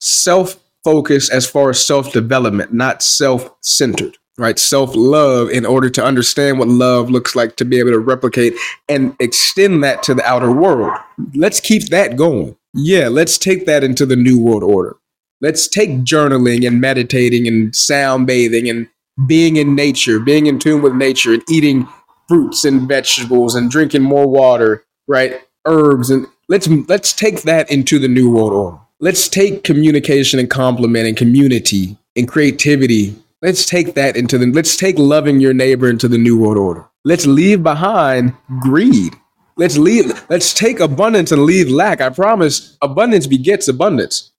[0.00, 4.58] self focused as far as self development, not self centered, right?
[4.58, 8.54] Self love in order to understand what love looks like to be able to replicate
[8.88, 10.92] and extend that to the outer world.
[11.34, 12.56] Let's keep that going.
[12.74, 14.96] Yeah, let's take that into the new world order.
[15.40, 18.88] Let's take journaling and meditating and sound bathing and
[19.26, 21.88] being in nature, being in tune with nature, and eating
[22.28, 25.40] fruits and vegetables and drinking more water, right?
[25.66, 28.78] Herbs and let's let's take that into the new world order.
[29.00, 33.16] Let's take communication and compliment and community and creativity.
[33.42, 36.84] Let's take that into the let's take loving your neighbor into the new world order.
[37.04, 39.14] Let's leave behind greed.
[39.56, 42.00] Let's leave let's take abundance and leave lack.
[42.00, 44.32] I promise abundance begets abundance.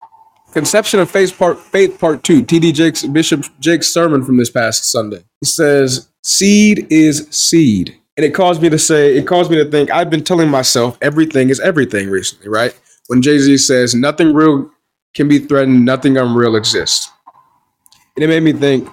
[0.56, 2.42] Conception of Faith Part Faith Part Two.
[2.42, 2.72] T.D.
[2.72, 5.22] Jakes Bishop Jake's sermon from this past Sunday.
[5.42, 9.70] He says, "Seed is seed," and it caused me to say, it caused me to
[9.70, 9.92] think.
[9.92, 12.74] I've been telling myself everything is everything recently, right?
[13.08, 14.72] When Jay Z says, "Nothing real
[15.14, 17.10] can be threatened, nothing unreal exists,"
[18.16, 18.88] and it made me think,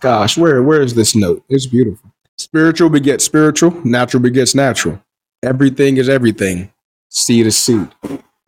[0.00, 1.42] gosh, where where is this note?
[1.48, 2.12] It's beautiful.
[2.36, 5.02] Spiritual begets spiritual, natural begets natural.
[5.42, 6.70] Everything is everything.
[7.08, 7.88] Seed is seed.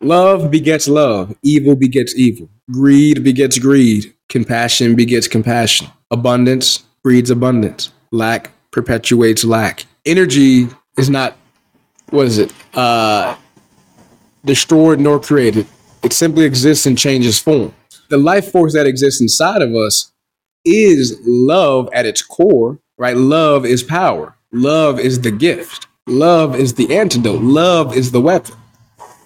[0.05, 1.35] Love begets love.
[1.43, 2.47] Evil begets evil.
[2.71, 4.13] Greed begets greed.
[4.29, 5.87] Compassion begets compassion.
[6.11, 7.91] Abundance breeds abundance.
[8.13, 9.87] Lack perpetuates lack.
[10.05, 11.39] Energy is not,
[12.11, 13.35] what is it, uh,
[14.45, 15.67] destroyed nor created.
[16.03, 17.75] It simply exists and changes form.
[18.11, 20.13] The life force that exists inside of us
[20.67, 23.17] is love at its core, right?
[23.17, 24.37] Love is power.
[24.53, 25.87] Love is the gift.
[26.07, 27.41] Love is the antidote.
[27.41, 28.55] Love is the weapon.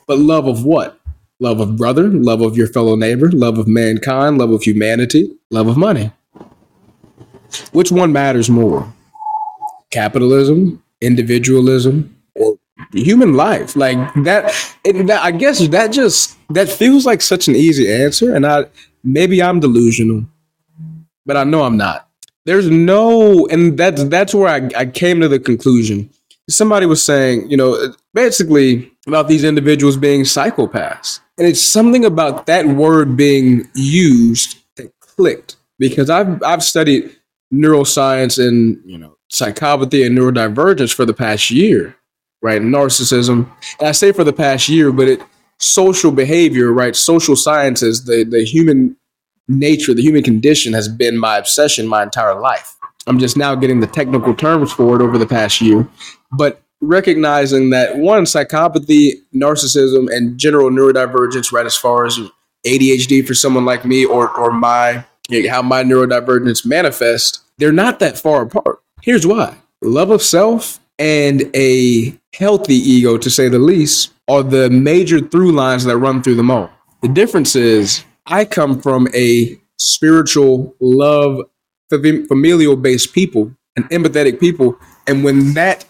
[0.09, 0.99] But love of what?
[1.39, 5.69] Love of brother, love of your fellow neighbor, love of mankind, love of humanity, love
[5.69, 6.11] of money.
[7.71, 8.93] Which one matters more?
[9.93, 12.59] Capitalism, individualism, or
[12.93, 13.77] human life?
[13.77, 14.53] Like that,
[14.85, 18.65] that I guess that just that feels like such an easy answer and I
[19.05, 20.27] maybe I'm delusional
[21.29, 22.09] but I know I'm not.
[22.47, 26.11] There's no, and that's that's where I, I came to the conclusion.
[26.49, 31.21] Somebody was saying, you know, basically about these individuals being psychopaths.
[31.39, 37.15] And it's something about that word being used that clicked because I've I've studied
[37.53, 41.97] neuroscience and you know psychopathy and neurodivergence for the past year,
[42.43, 42.61] right?
[42.61, 43.51] Narcissism.
[43.79, 45.23] And I say for the past year, but it
[45.59, 46.95] social behavior, right?
[46.95, 48.97] Social sciences, the the human
[49.49, 52.77] nature, the human condition has been my obsession my entire life.
[53.07, 55.89] I'm just now getting the technical terms for it over the past year.
[56.31, 62.19] But recognizing that one, psychopathy, narcissism, and general neurodivergence, right, as far as
[62.67, 65.05] ADHD for someone like me or, or my
[65.51, 68.81] how my neurodivergence manifests, they're not that far apart.
[69.03, 74.71] Here's why love of self and a healthy ego, to say the least, are the
[74.71, 76.71] major through lines that run through them all.
[77.03, 81.41] The difference is I come from a spiritual, love,
[81.91, 84.79] familial based people, an empathetic people.
[85.07, 85.85] And when that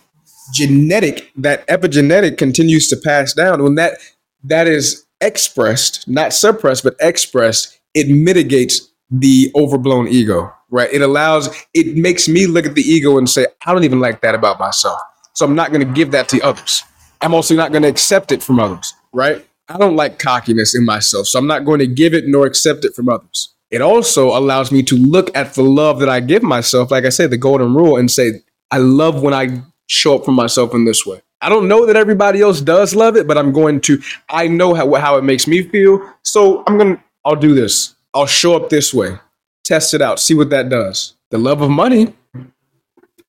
[0.52, 3.98] genetic, that epigenetic continues to pass down, when that
[4.44, 10.92] that is expressed, not suppressed, but expressed, it mitigates the overblown ego, right?
[10.92, 14.20] It allows, it makes me look at the ego and say, I don't even like
[14.20, 15.00] that about myself.
[15.34, 16.82] So I'm not going to give that to others.
[17.20, 19.44] I'm also not going to accept it from others, right?
[19.68, 22.84] I don't like cockiness in myself, so I'm not going to give it nor accept
[22.84, 23.54] it from others.
[23.70, 27.11] It also allows me to look at the love that I give myself, like I
[27.11, 30.85] said, the golden rule, and say, I love when I show up for myself in
[30.85, 31.20] this way.
[31.40, 34.74] I don't know that everybody else does love it, but I'm going to, I know
[34.74, 36.14] how, how it makes me feel.
[36.22, 37.94] So I'm to, I'll do this.
[38.14, 39.18] I'll show up this way,
[39.64, 41.14] test it out, see what that does.
[41.31, 42.14] The love of money,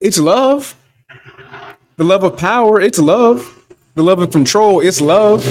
[0.00, 0.74] it's love.
[1.96, 3.56] The love of power, it's love.
[3.94, 5.44] The love of control, it's love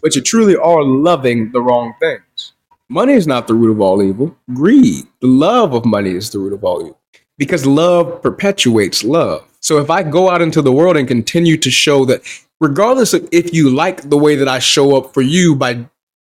[0.00, 2.52] but you truly are loving the wrong things.
[2.88, 4.34] Money is not the root of all evil.
[4.54, 6.97] Greed, the love of money is the root of all evil
[7.38, 9.44] because love perpetuates love.
[9.60, 12.22] So if I go out into the world and continue to show that,
[12.60, 15.86] regardless of if you like the way that I show up for you by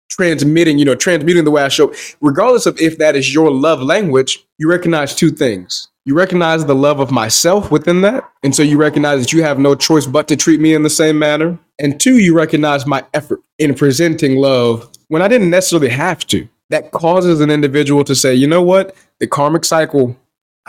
[0.09, 3.83] transmitting, you know, transmuting the way I show, regardless of if that is your love
[3.83, 5.89] language, you recognize two things.
[6.07, 8.29] You recognize the love of myself within that.
[8.43, 10.91] And so you recognize that you have no choice but to treat me in the
[10.91, 11.59] same manner.
[11.79, 16.49] And two, you recognize my effort in presenting love when I didn't necessarily have to.
[16.71, 18.97] That causes an individual to say, you know what?
[19.19, 20.17] The karmic cycle,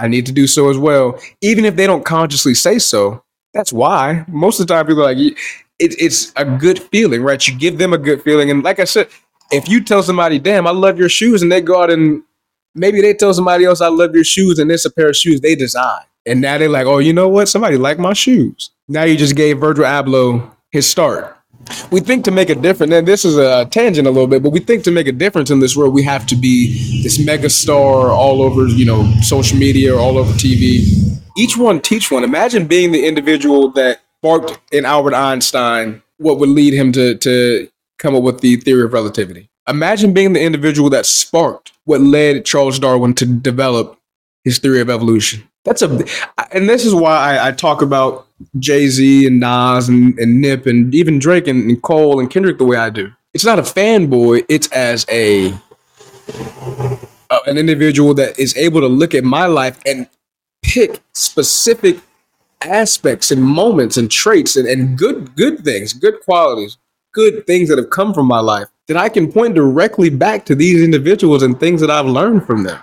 [0.02, 1.20] I need to do so as well.
[1.42, 4.26] Even if they don't consciously say so, that's why.
[4.28, 5.18] Most of the time, people are like,
[5.80, 7.48] it, it's a good feeling, right?
[7.48, 8.50] You give them a good feeling.
[8.50, 9.08] And like I said,
[9.52, 12.24] if you tell somebody, damn, I love your shoes, and they go out and
[12.74, 15.42] maybe they tell somebody else, I love your shoes, and it's a pair of shoes
[15.42, 16.04] they design.
[16.26, 17.50] And now they're like, oh, you know what?
[17.50, 18.72] Somebody like my shoes.
[18.88, 21.38] Now you just gave Virgil Abloh his start.
[21.92, 24.52] We think to make a difference, and this is a tangent a little bit, but
[24.52, 27.50] we think to make a difference in this world, we have to be this mega
[27.50, 31.20] star all over, you know, social media or all over TV.
[31.38, 32.24] Each one teach one.
[32.24, 37.68] Imagine being the individual that sparked in Albert Einstein what would lead him to, to
[37.98, 39.50] come up with the theory of relativity.
[39.68, 44.00] Imagine being the individual that sparked what led Charles Darwin to develop
[44.44, 45.48] his theory of evolution.
[45.64, 46.06] That's a,
[46.52, 50.66] and this is why I, I talk about Jay Z and Nas and, and Nip
[50.66, 53.12] and even Drake and, and Cole and Kendrick the way I do.
[53.34, 55.54] it's not a fanboy, it's as a
[57.30, 60.08] uh, an individual that is able to look at my life and
[60.64, 62.00] pick specific
[62.62, 66.78] aspects and moments and traits and, and good good things, good qualities,
[67.14, 70.56] good things that have come from my life that I can point directly back to
[70.56, 72.82] these individuals and things that I've learned from them.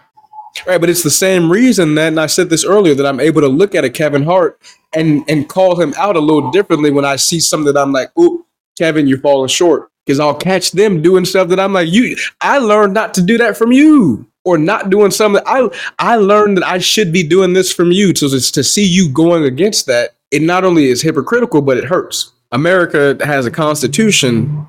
[0.67, 3.41] Right, but it's the same reason that, and I said this earlier, that I'm able
[3.43, 4.61] to look at a Kevin Hart
[4.93, 8.11] and and call him out a little differently when I see something that I'm like,
[8.19, 8.45] "Ooh,
[8.77, 12.59] Kevin, you're falling short." Because I'll catch them doing stuff that I'm like, "You, I
[12.59, 15.43] learned not to do that from you." or not doing something.
[15.45, 18.15] I I learned that I should be doing this from you.
[18.15, 21.85] So to, to see you going against that, it not only is hypocritical, but it
[21.85, 22.33] hurts.
[22.51, 24.67] America has a constitution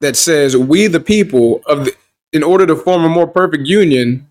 [0.00, 1.96] that says we the people of the,
[2.32, 4.28] in order to form a more perfect union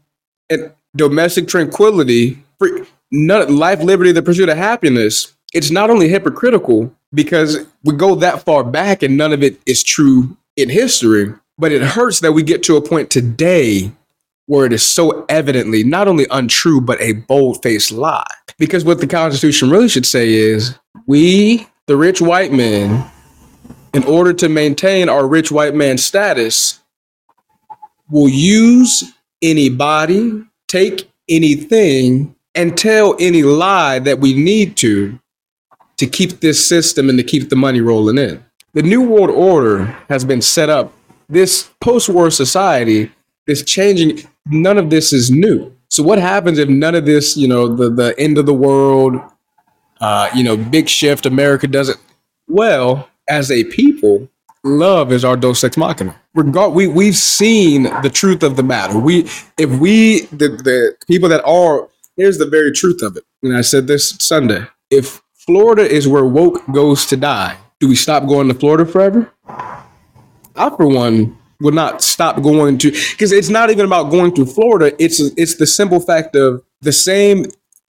[0.49, 5.33] and domestic tranquility, free, none, life, liberty, the pursuit of happiness.
[5.53, 9.83] It's not only hypocritical because we go that far back and none of it is
[9.83, 13.91] true in history, but it hurts that we get to a point today
[14.47, 18.25] where it is so evidently not only untrue, but a bold faced lie.
[18.57, 23.09] Because what the Constitution really should say is we, the rich white men,
[23.93, 26.80] in order to maintain our rich white man status,
[28.11, 35.17] will use anybody, take anything, and tell any lie that we need to
[35.97, 38.43] to keep this system and to keep the money rolling in.
[38.73, 40.93] The New World Order has been set up
[41.29, 43.11] this post-war society,
[43.45, 45.71] this changing, none of this is new.
[45.89, 49.15] So what happens if none of this, you know, the the end of the world,
[49.99, 51.99] uh, you know, big shift, America doesn't
[52.47, 54.27] well, as a people,
[54.63, 56.15] love is our deus ex machina.
[56.33, 58.97] Regard we we've seen the truth of the matter.
[58.97, 63.23] We if we the, the people that are here's the very truth of it.
[63.43, 64.65] And I said this Sunday.
[64.89, 69.31] If Florida is where woke goes to die, do we stop going to Florida forever?
[69.47, 74.45] I, for one, would not stop going to because it's not even about going to
[74.45, 74.95] Florida.
[75.03, 77.45] It's it's the simple fact of the same.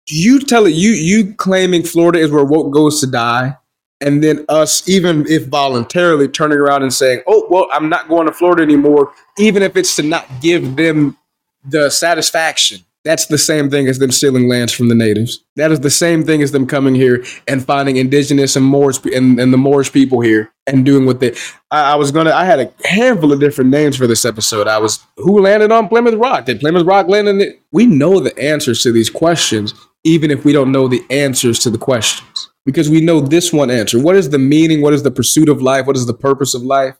[0.08, 3.56] You tell it you you claiming Florida is where woke goes to die,
[4.02, 8.26] and then us even if voluntarily turning around and saying, "Oh well, I'm not going
[8.26, 11.16] to Florida anymore," even if it's to not give them
[11.64, 15.42] the satisfaction that's the same thing as them stealing lands from the natives.
[15.56, 19.40] That is the same thing as them coming here and finding indigenous and Moorish and,
[19.40, 21.34] and the Moorish people here and doing what they.
[21.72, 22.30] I, I, was gonna.
[22.30, 24.68] I had a handful of different names for this episode.
[24.68, 26.44] I was who landed on Plymouth Rock.
[26.44, 27.60] Did Plymouth Rock land in it?
[27.72, 31.70] We know the answers to these questions, even if we don't know the answers to
[31.70, 34.00] the questions, because we know this one answer.
[34.00, 34.82] What is the meaning?
[34.82, 35.86] What is the pursuit of life?
[35.86, 36.96] What is the purpose of life?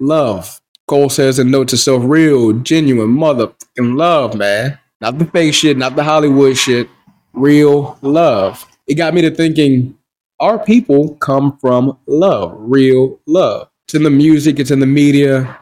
[0.00, 0.60] Love.
[0.88, 5.76] Cole says in Note to Self, real, genuine, motherfucking love, man not the fake shit,
[5.76, 6.88] not the Hollywood shit,
[7.34, 8.64] real love.
[8.86, 9.98] It got me to thinking
[10.38, 13.68] our people come from love, real love.
[13.86, 15.58] It's in the music, it's in the media,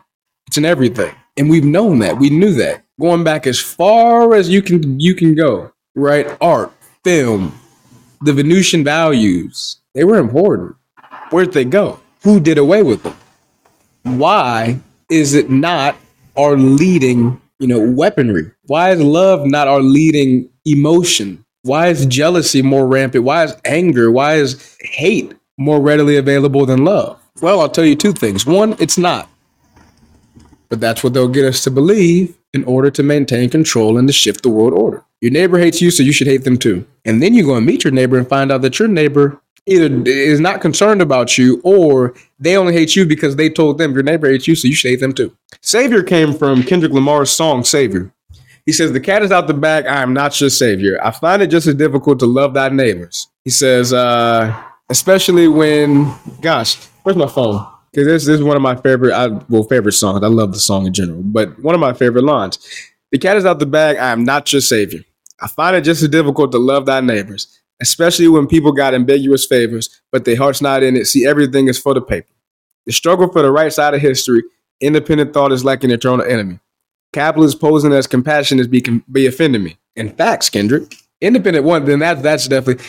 [0.46, 1.14] it's in everything.
[1.38, 2.18] And we've known that.
[2.18, 2.84] We knew that.
[3.00, 6.36] Going back as far as you can you can go, right?
[6.42, 6.70] Art,
[7.02, 7.58] film,
[8.20, 10.76] the Venusian values, they were important.
[11.30, 12.00] Where'd they go?
[12.22, 13.16] Who did away with them?
[14.02, 14.78] Why
[15.10, 15.96] is it not
[16.36, 18.50] our leading you know, weaponry?
[18.66, 21.44] Why is love not our leading emotion?
[21.62, 23.22] Why is jealousy more rampant?
[23.22, 24.10] Why is anger?
[24.10, 27.20] Why is hate more readily available than love?
[27.42, 28.46] Well, I'll tell you two things.
[28.46, 29.28] One, it's not.
[30.70, 34.12] But that's what they'll get us to believe in order to maintain control and to
[34.12, 35.04] shift the world order.
[35.20, 36.86] Your neighbor hates you, so you should hate them too.
[37.04, 40.02] And then you go and meet your neighbor and find out that your neighbor either
[40.06, 44.02] is not concerned about you or they only hate you because they told them your
[44.02, 45.36] neighbor hates you, so you should hate them too.
[45.60, 48.12] Savior came from Kendrick Lamar's song Savior.
[48.66, 49.86] He says, The cat is out the bag.
[49.86, 50.98] I am not your savior.
[51.02, 53.28] I find it just as difficult to love thy neighbors.
[53.44, 57.66] He says, uh, especially when, gosh, where's my phone?
[57.90, 60.22] Because this, this is one of my favorite, I, well, favorite songs.
[60.22, 62.58] I love the song in general, but one of my favorite lines.
[63.10, 63.96] The cat is out the bag.
[63.96, 65.00] I am not your savior.
[65.40, 69.46] I find it just as difficult to love thy neighbors especially when people got ambiguous
[69.46, 71.06] favors, but their heart's not in it.
[71.06, 72.32] See, everything is for the paper.
[72.86, 74.42] The struggle for the right side of history,
[74.80, 76.60] independent thought is like an eternal enemy.
[77.12, 79.78] Capitalists posing as compassion is be, be offending me.
[79.96, 82.84] In fact, Kendrick, independent one, then that, that's definitely,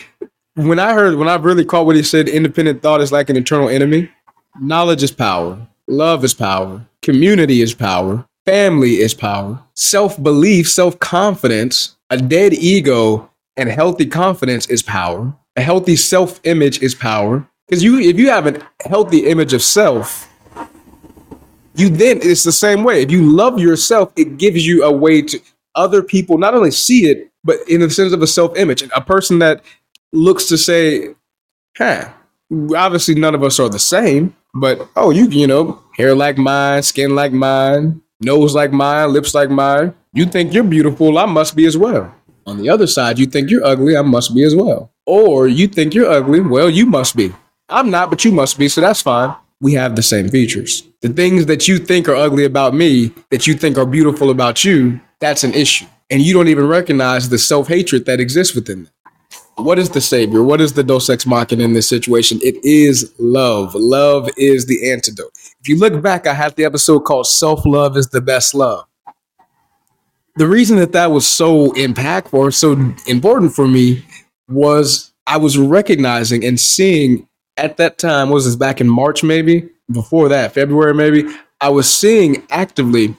[0.55, 3.37] when I heard, when I really caught what he said, independent thought is like an
[3.37, 4.11] eternal enemy,
[4.59, 10.99] knowledge is power, love is power, community is power, family is power, self belief, self
[10.99, 15.33] confidence, a dead ego and healthy confidence is power.
[15.55, 17.47] A healthy self-image is power.
[17.67, 20.27] Because you, if you have a healthy image of self,
[21.73, 23.01] you then it's the same way.
[23.01, 25.39] If you love yourself, it gives you a way to
[25.75, 28.83] other people not only see it, but in the sense of a self-image.
[28.93, 29.63] A person that
[30.11, 31.15] looks to say,
[31.77, 32.09] huh,
[32.75, 34.35] obviously none of us are the same.
[34.53, 39.33] But oh, you you know, hair like mine, skin like mine, nose like mine, lips
[39.33, 39.93] like mine.
[40.13, 42.13] You think you're beautiful, I must be as well.
[42.45, 44.91] On the other side, you think you're ugly, I must be as well.
[45.05, 47.33] Or you think you're ugly, well, you must be.
[47.69, 49.35] I'm not, but you must be, so that's fine.
[49.59, 50.83] We have the same features.
[51.01, 54.63] The things that you think are ugly about me, that you think are beautiful about
[54.63, 55.85] you, that's an issue.
[56.09, 58.93] And you don't even recognize the self hatred that exists within them.
[59.55, 60.43] What is the savior?
[60.43, 62.39] What is the Deus Ex in this situation?
[62.41, 63.75] It is love.
[63.75, 65.31] Love is the antidote.
[65.61, 68.85] If you look back, I had the episode called Self Love is the Best Love.
[70.37, 72.71] The reason that that was so impactful so
[73.05, 74.03] important for me
[74.49, 79.69] was I was recognizing and seeing at that time, was this back in March maybe?
[79.91, 81.25] Before that, February maybe,
[81.59, 83.15] I was seeing actively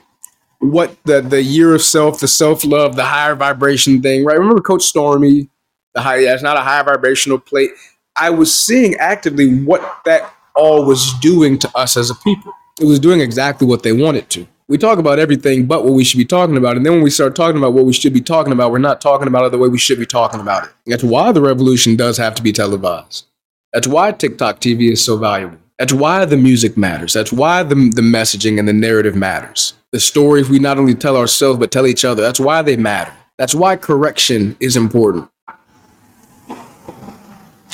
[0.58, 4.38] what the the year of self, the self love, the higher vibration thing, right?
[4.38, 5.48] Remember Coach Stormy,
[5.94, 7.70] the high, yeah, it's not a high vibrational plate.
[8.16, 12.52] I was seeing actively what that all was doing to us as a people.
[12.80, 14.46] It was doing exactly what they wanted to.
[14.68, 16.76] We talk about everything but what we should be talking about.
[16.76, 19.00] And then when we start talking about what we should be talking about, we're not
[19.00, 20.70] talking about it the way we should be talking about it.
[20.86, 23.26] That's why the revolution does have to be televised.
[23.72, 25.58] That's why TikTok TV is so valuable.
[25.78, 27.12] That's why the music matters.
[27.12, 29.74] That's why the, the messaging and the narrative matters.
[29.90, 32.22] The stories we not only tell ourselves, but tell each other.
[32.22, 33.12] That's why they matter.
[33.36, 35.28] That's why correction is important.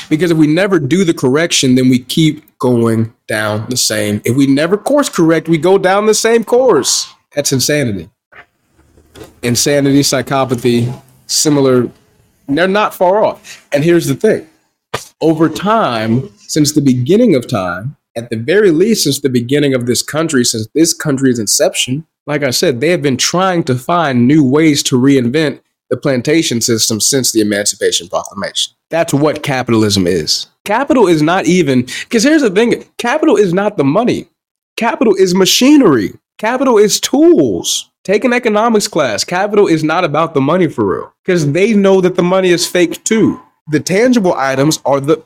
[0.08, 4.20] Because if we never do the correction, then we keep going down the same.
[4.24, 7.12] If we never course correct, we go down the same course.
[7.34, 8.08] That's insanity.
[9.42, 11.90] Insanity, psychopathy, similar,
[12.48, 13.68] they're not far off.
[13.72, 14.48] And here's the thing
[15.20, 19.86] over time, since the beginning of time, at the very least, since the beginning of
[19.86, 24.26] this country, since this country's inception, like I said, they have been trying to find
[24.26, 28.74] new ways to reinvent the plantation system since the Emancipation Proclamation.
[28.90, 30.46] That's what capitalism is.
[30.64, 34.28] Capital is not even, because here's the thing capital is not the money,
[34.76, 37.90] capital is machinery, capital is tools.
[38.04, 39.22] Take an economics class.
[39.22, 42.66] Capital is not about the money for real, because they know that the money is
[42.66, 43.40] fake too.
[43.70, 45.22] The tangible items are the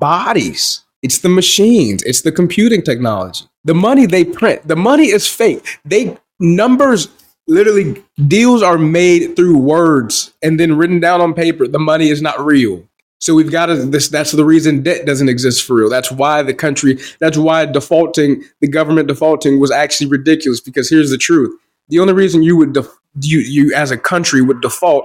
[0.00, 0.84] bodies.
[1.02, 2.04] It's the machines.
[2.04, 3.46] It's the computing technology.
[3.64, 4.66] The money they print.
[4.68, 5.80] The money is fake.
[5.84, 7.08] They numbers
[7.46, 11.66] literally deals are made through words and then written down on paper.
[11.66, 12.82] The money is not real.
[13.18, 15.88] So we've got to this that's the reason debt doesn't exist for real.
[15.88, 21.10] That's why the country that's why defaulting, the government defaulting was actually ridiculous because here's
[21.10, 21.56] the truth.
[21.88, 22.88] The only reason you would def,
[23.20, 25.04] you you as a country would default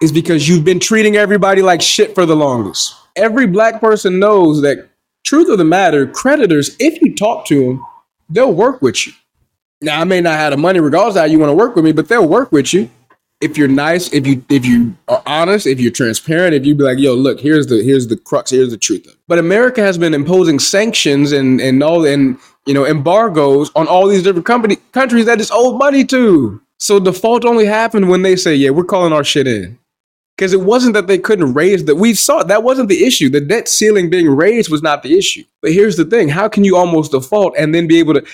[0.00, 2.94] is because you've been treating everybody like shit for the longest.
[3.16, 4.88] Every black person knows that
[5.24, 7.84] truth of the matter, creditors, if you talk to them,
[8.28, 9.12] they'll work with you.
[9.82, 11.84] Now I may not have the money regardless of how you want to work with
[11.84, 12.90] me, but they'll work with you.
[13.40, 16.84] If you're nice, if you if you are honest, if you're transparent, if you be
[16.84, 19.16] like, yo, look, here's the here's the crux, here's the truth.
[19.28, 24.06] But America has been imposing sanctions and and all and you know embargoes on all
[24.06, 26.60] these different company countries that it's owed money to.
[26.78, 29.78] So default only happened when they say, yeah, we're calling our shit in
[30.36, 33.42] because it wasn't that they couldn't raise that we saw that wasn't the issue the
[33.42, 36.78] debt ceiling being raised was not the issue but here's the thing how can you
[36.78, 38.24] almost default and then be able to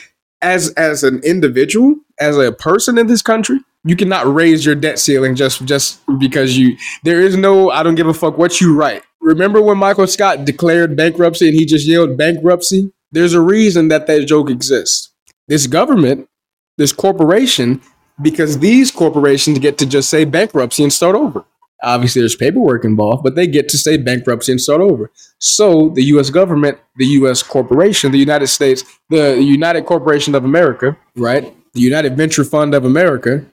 [0.42, 4.98] as as an individual as a person in this country you cannot raise your debt
[4.98, 8.76] ceiling just just because you there is no i don't give a fuck what you
[8.76, 9.02] write.
[9.20, 12.92] Remember when michael scott declared bankruptcy and he just yelled bankruptcy?
[13.12, 15.10] There's a reason that that joke exists.
[15.48, 16.28] This government
[16.76, 17.80] this corporation
[18.20, 21.44] because these corporations get to just say bankruptcy and start over
[21.82, 25.10] Obviously, there's paperwork involved, but they get to say bankruptcy and start over.
[25.38, 26.30] So the U.S.
[26.30, 27.42] government, the U.S.
[27.42, 31.54] corporation, the United States, the United Corporation of America, right?
[31.74, 33.44] The United Venture Fund of America,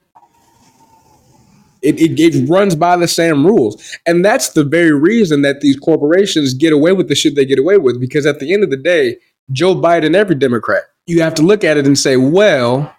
[1.82, 3.98] it, it, it, runs by the same rules.
[4.06, 7.60] And that's the very reason that these corporations get away with the shit they get
[7.60, 8.00] away with.
[8.00, 9.18] Because at the end of the day,
[9.52, 12.96] Joe Biden, every Democrat, you have to look at it and say, well,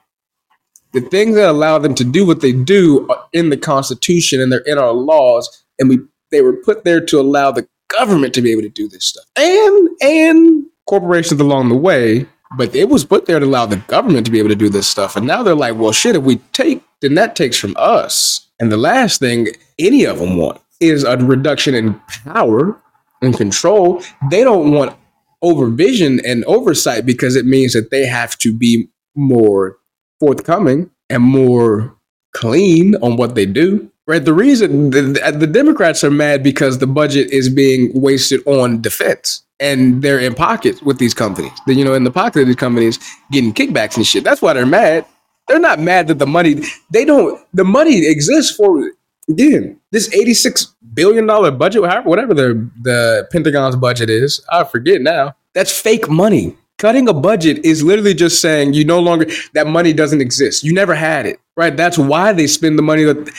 [0.94, 4.50] the things that allow them to do what they do are in the Constitution and
[4.50, 5.98] they're in our laws, and we
[6.30, 9.24] they were put there to allow the government to be able to do this stuff,
[9.36, 12.26] and and corporations along the way.
[12.56, 14.86] But it was put there to allow the government to be able to do this
[14.86, 16.16] stuff, and now they're like, well, shit.
[16.16, 18.48] If we take, then that takes from us.
[18.60, 22.80] And the last thing any of them want is a reduction in power
[23.20, 24.00] and control.
[24.30, 24.96] They don't want
[25.42, 29.78] overvision and oversight because it means that they have to be more
[30.20, 31.96] forthcoming and more
[32.34, 33.90] clean on what they do.
[34.06, 34.22] Right.
[34.22, 38.82] The reason the, uh, the Democrats are mad because the budget is being wasted on
[38.82, 41.52] defense and they're in pocket with these companies.
[41.66, 42.98] You know, in the pocket of these companies
[43.32, 44.22] getting kickbacks and shit.
[44.22, 45.06] That's why they're mad.
[45.48, 48.90] They're not mad that the money they don't the money exists for
[49.28, 55.34] again, this $86 billion budget, whatever the the Pentagon's budget is, I forget now.
[55.54, 56.56] That's fake money.
[56.78, 60.64] Cutting a budget is literally just saying you no longer that money doesn't exist.
[60.64, 61.76] You never had it, right?
[61.76, 63.32] That's why they spend the money that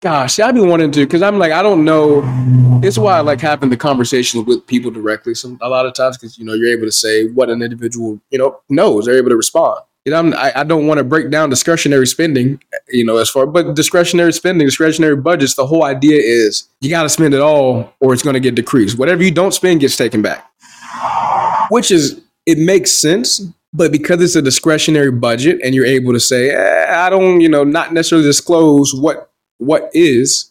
[0.00, 2.22] gosh, I've been wanting to because I'm like, I don't know.
[2.82, 5.34] It's why I like having the conversations with people directly.
[5.34, 8.20] Some a lot of times because you know you're able to say what an individual
[8.30, 9.06] you know knows.
[9.06, 9.80] They're able to respond.
[10.04, 12.62] You know, I'm, I, I don't want to break down discretionary spending.
[12.88, 15.54] You know, as far but discretionary spending, discretionary budgets.
[15.54, 18.54] The whole idea is you got to spend it all, or it's going to get
[18.54, 18.98] decreased.
[18.98, 20.48] Whatever you don't spend gets taken back,
[21.70, 23.40] which is it makes sense
[23.76, 27.48] but because it's a discretionary budget and you're able to say, eh, I don't, you
[27.48, 30.50] know, not necessarily disclose what what is,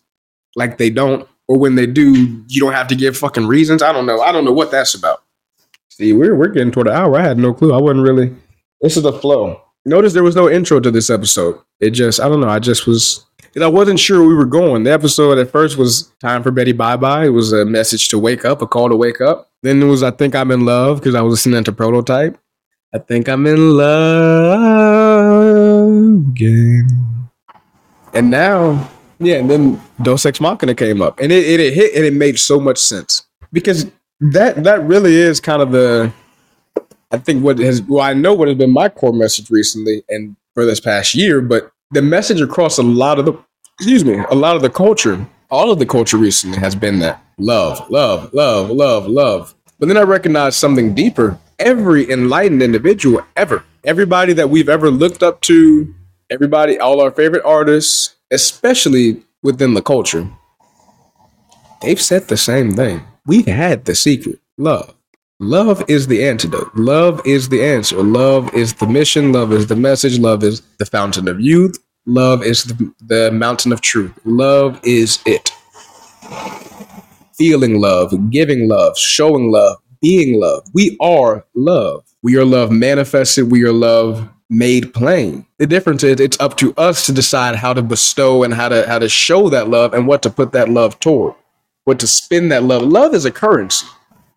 [0.56, 3.82] like they don't, or when they do, you don't have to give fucking reasons.
[3.82, 4.22] I don't know.
[4.22, 5.24] I don't know what that's about.
[5.90, 7.18] See, we're we're getting toward the hour.
[7.18, 7.74] I had no clue.
[7.74, 8.36] I wasn't really.
[8.82, 9.62] This is the flow.
[9.86, 11.60] Notice there was no intro to this episode.
[11.80, 12.50] It just, I don't know.
[12.50, 13.26] I just was.
[13.60, 14.84] I wasn't sure we were going.
[14.84, 17.26] The episode at first was time for Betty Bye Bye.
[17.26, 19.50] It was a message to wake up, a call to wake up.
[19.66, 22.38] Then it was I think I'm in love because I was listening to Prototype.
[22.94, 25.08] I think I'm in love
[26.30, 26.88] again.
[28.14, 31.96] And now yeah, and then Deus Ex Machina came up, and it, it, it hit,
[31.96, 33.90] and it made so much sense because
[34.20, 36.14] that that really is kind of the,
[37.12, 40.36] I think what has well I know what has been my core message recently and
[40.54, 43.34] for this past year, but the message across a lot of the,
[43.80, 47.24] excuse me, a lot of the culture, all of the culture recently has been that
[47.40, 49.55] love, love, love, love, love.
[49.80, 51.38] But then I recognized something deeper.
[51.60, 55.94] Every enlightened individual ever, everybody that we've ever looked up to,
[56.30, 60.28] everybody, all our favorite artists, especially within the culture,
[61.82, 63.02] they've said the same thing.
[63.26, 64.96] We've had the secret love.
[65.40, 66.74] Love is the antidote.
[66.76, 68.02] Love is the answer.
[68.02, 69.34] Love is the mission.
[69.34, 70.18] Love is the message.
[70.18, 71.78] Love is the fountain of youth.
[72.06, 74.18] Love is the, the mountain of truth.
[74.24, 75.52] Love is it.
[77.38, 80.66] Feeling love, giving love, showing love, being love.
[80.74, 82.06] We are love.
[82.24, 83.52] We are love manifested.
[83.52, 85.46] We are love made plain.
[85.58, 88.88] The difference is it's up to us to decide how to bestow and how to
[88.88, 91.36] how to show that love and what to put that love toward.
[91.84, 92.84] What to spend that love.
[92.84, 93.88] Love is a currency.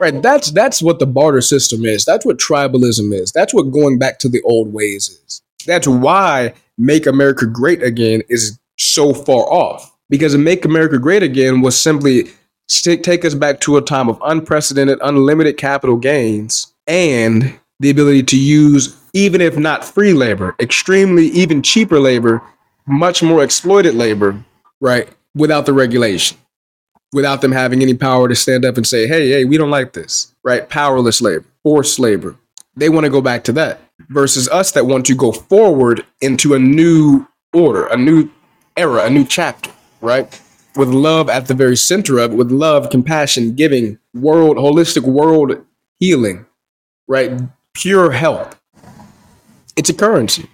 [0.00, 0.22] Right?
[0.22, 2.04] That's that's what the barter system is.
[2.04, 3.32] That's what tribalism is.
[3.32, 5.42] That's what going back to the old ways is.
[5.66, 9.94] That's why Make America Great Again is so far off.
[10.08, 12.30] Because Make America Great Again was simply
[12.68, 18.38] take us back to a time of unprecedented, unlimited capital gains and the ability to
[18.38, 22.42] use even if not free labor, extremely even cheaper labor,
[22.86, 24.44] much more exploited labor,
[24.80, 25.08] right?
[25.34, 26.36] Without the regulation,
[27.12, 29.92] without them having any power to stand up and say, hey, hey, we don't like
[29.92, 30.68] this, right?
[30.68, 32.36] Powerless labor, forced labor.
[32.76, 36.54] They want to go back to that versus us that want to go forward into
[36.54, 38.30] a new order, a new
[38.76, 40.40] era, a new chapter, right?
[40.78, 45.62] With love at the very center of it, with love, compassion, giving, world, holistic world
[45.98, 46.46] healing,
[47.06, 47.38] right?
[47.74, 48.58] Pure health
[49.78, 50.50] it's a currency.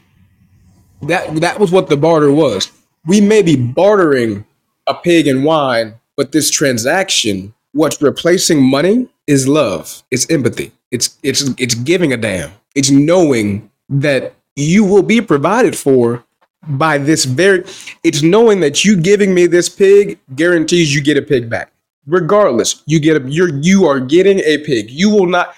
[1.03, 2.71] That that was what the barter was.
[3.07, 4.45] We may be bartering
[4.87, 10.03] a pig and wine, but this transaction, what's replacing money is love.
[10.11, 10.73] It's empathy.
[10.91, 12.53] It's it's it's giving a damn.
[12.75, 16.23] It's knowing that you will be provided for
[16.69, 17.65] by this very
[18.03, 21.73] it's knowing that you giving me this pig guarantees you get a pig back
[22.07, 25.55] regardless you get a you're you are getting a pig you will not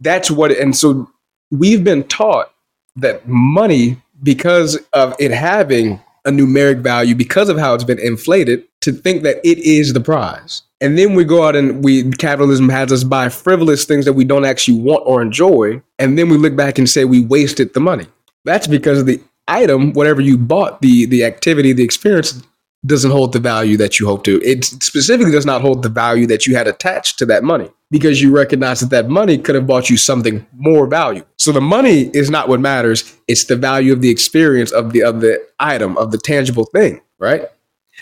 [0.00, 1.10] that's what and so
[1.50, 2.52] we've been taught
[2.96, 8.64] that money, because of it having a numeric value, because of how it's been inflated,
[8.82, 10.62] to think that it is the prize.
[10.82, 14.24] And then we go out and we capitalism has us buy frivolous things that we
[14.24, 15.82] don't actually want or enjoy.
[15.98, 18.06] And then we look back and say we wasted the money.
[18.44, 22.42] That's because of the item, whatever you bought, the the activity, the experience
[22.86, 24.40] doesn't hold the value that you hope to.
[24.42, 28.22] It specifically does not hold the value that you had attached to that money because
[28.22, 31.28] you recognize that that money could have bought you something more valuable.
[31.38, 35.02] So the money is not what matters; it's the value of the experience of the
[35.02, 37.42] of the item of the tangible thing, right?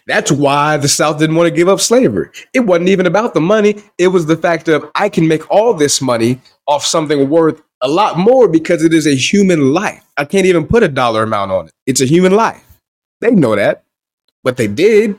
[0.07, 2.31] That's why the South didn't want to give up slavery.
[2.55, 5.75] It wasn't even about the money; it was the fact of I can make all
[5.75, 10.05] this money off something worth a lot more because it is a human life.
[10.17, 11.73] I can't even put a dollar amount on it.
[11.87, 12.65] It's a human life.
[13.21, 13.85] They know that
[14.45, 15.19] but they did.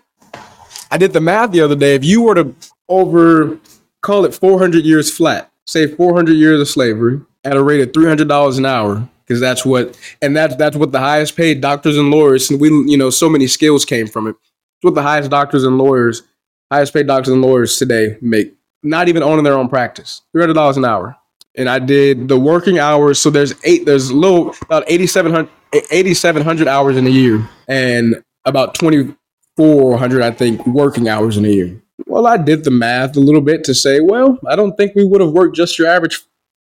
[0.92, 1.96] I did the math the other day.
[1.96, 2.56] If you were to
[2.88, 3.60] over
[4.02, 8.58] call it 400 years flat, say 400 years of slavery at a rate of $300
[8.58, 12.50] an hour, because that's what, and that's that's what the highest paid doctors and lawyers,
[12.50, 14.32] and we, you know, so many skills came from it.
[14.32, 16.24] It's what the highest doctors and lawyers,
[16.72, 20.86] highest paid doctors and lawyers today make, not even owning their own practice, $300 an
[20.86, 21.16] hour.
[21.58, 23.20] And I did the working hours.
[23.20, 27.48] So there's eight, there's a little about 8,700, 8,700 hours in a year.
[27.68, 31.82] And about 2,400, I think, working hours in a year.
[32.06, 35.04] Well, I did the math a little bit to say, well, I don't think we
[35.04, 36.22] would have worked just your average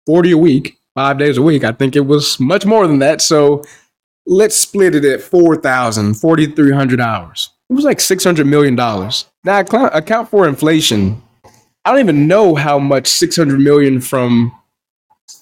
[0.07, 0.79] 40 a week.
[0.95, 1.65] five days a week.
[1.65, 3.23] I think it was much more than that.
[3.23, 3.63] So
[4.27, 7.51] let's split it at 4,000, 4,300 hours.
[7.71, 8.75] It was like $600 million.
[8.75, 11.23] Now, account for inflation.
[11.85, 14.53] I don't even know how much 600 million from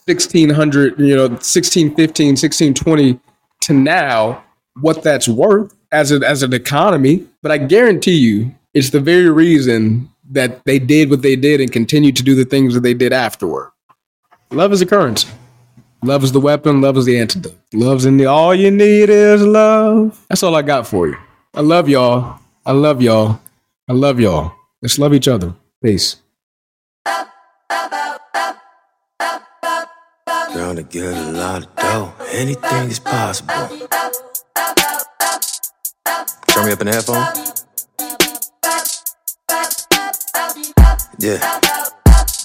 [0.06, 3.20] 1600, you know, 1615, 1620
[3.62, 4.42] to now,
[4.80, 7.26] what that's worth as, a, as an economy.
[7.42, 11.70] But I guarantee you, it's the very reason that they did what they did and
[11.72, 13.72] continue to do the things that they did afterward.
[14.50, 15.28] Love is a currency.
[16.02, 16.80] Love is the weapon.
[16.80, 17.54] Love is the antidote.
[17.72, 20.24] Love's in the all you need is love.
[20.28, 21.16] That's all I got for you.
[21.54, 22.38] I love y'all.
[22.64, 23.40] I love y'all.
[23.88, 24.52] I love y'all.
[24.80, 25.54] Let's love each other.
[25.82, 26.16] Peace.
[30.60, 32.12] Gonna get a lot of dough.
[32.32, 33.66] Anything is possible.
[36.48, 37.24] Turn me up in the headphone.
[41.18, 41.40] Yeah.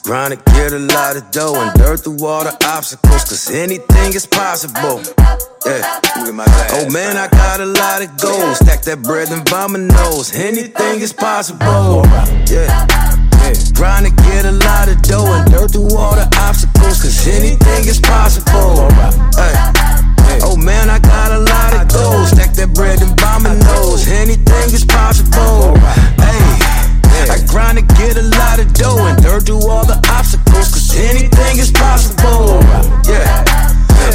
[0.04, 4.14] Grind to get a lot of dough and dirt through all the obstacles, cause anything
[4.14, 5.02] is possible.
[5.66, 6.00] Yeah.
[6.72, 8.60] Oh man, I got a lot of goals.
[8.60, 10.34] Stack that bread and vomit nose.
[10.34, 12.06] Anything is possible.
[12.48, 13.15] Yeah.
[13.74, 17.86] Grind to get a lot of dough and dirt through all the obstacles, cause anything
[17.86, 18.88] is possible.
[19.36, 20.40] Hey.
[20.42, 22.32] Oh man, I got a lot of goals.
[22.32, 24.08] Stack that bread and vomit nose.
[24.08, 25.78] Anything is possible.
[26.18, 26.76] Hey.
[27.28, 30.96] I grind to get a lot of dough and dirt through all the obstacles, cause
[30.96, 32.60] anything is possible.
[33.10, 33.65] Yeah.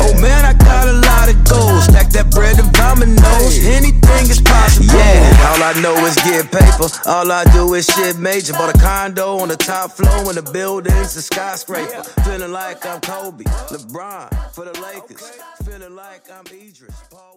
[0.02, 1.84] Oh man, I got a lot of goals.
[1.84, 2.70] Stack that bread and
[3.16, 3.64] nose.
[3.64, 4.86] Anything is possible.
[4.86, 6.88] Yeah, all I know is get paper.
[7.06, 8.52] All I do is shit major.
[8.52, 12.02] Bought a condo on the top floor and the building's a skyscraper.
[12.24, 15.30] Feeling like I'm Kobe, LeBron for the Lakers.
[15.64, 17.29] Feeling like I'm Idris, Paul.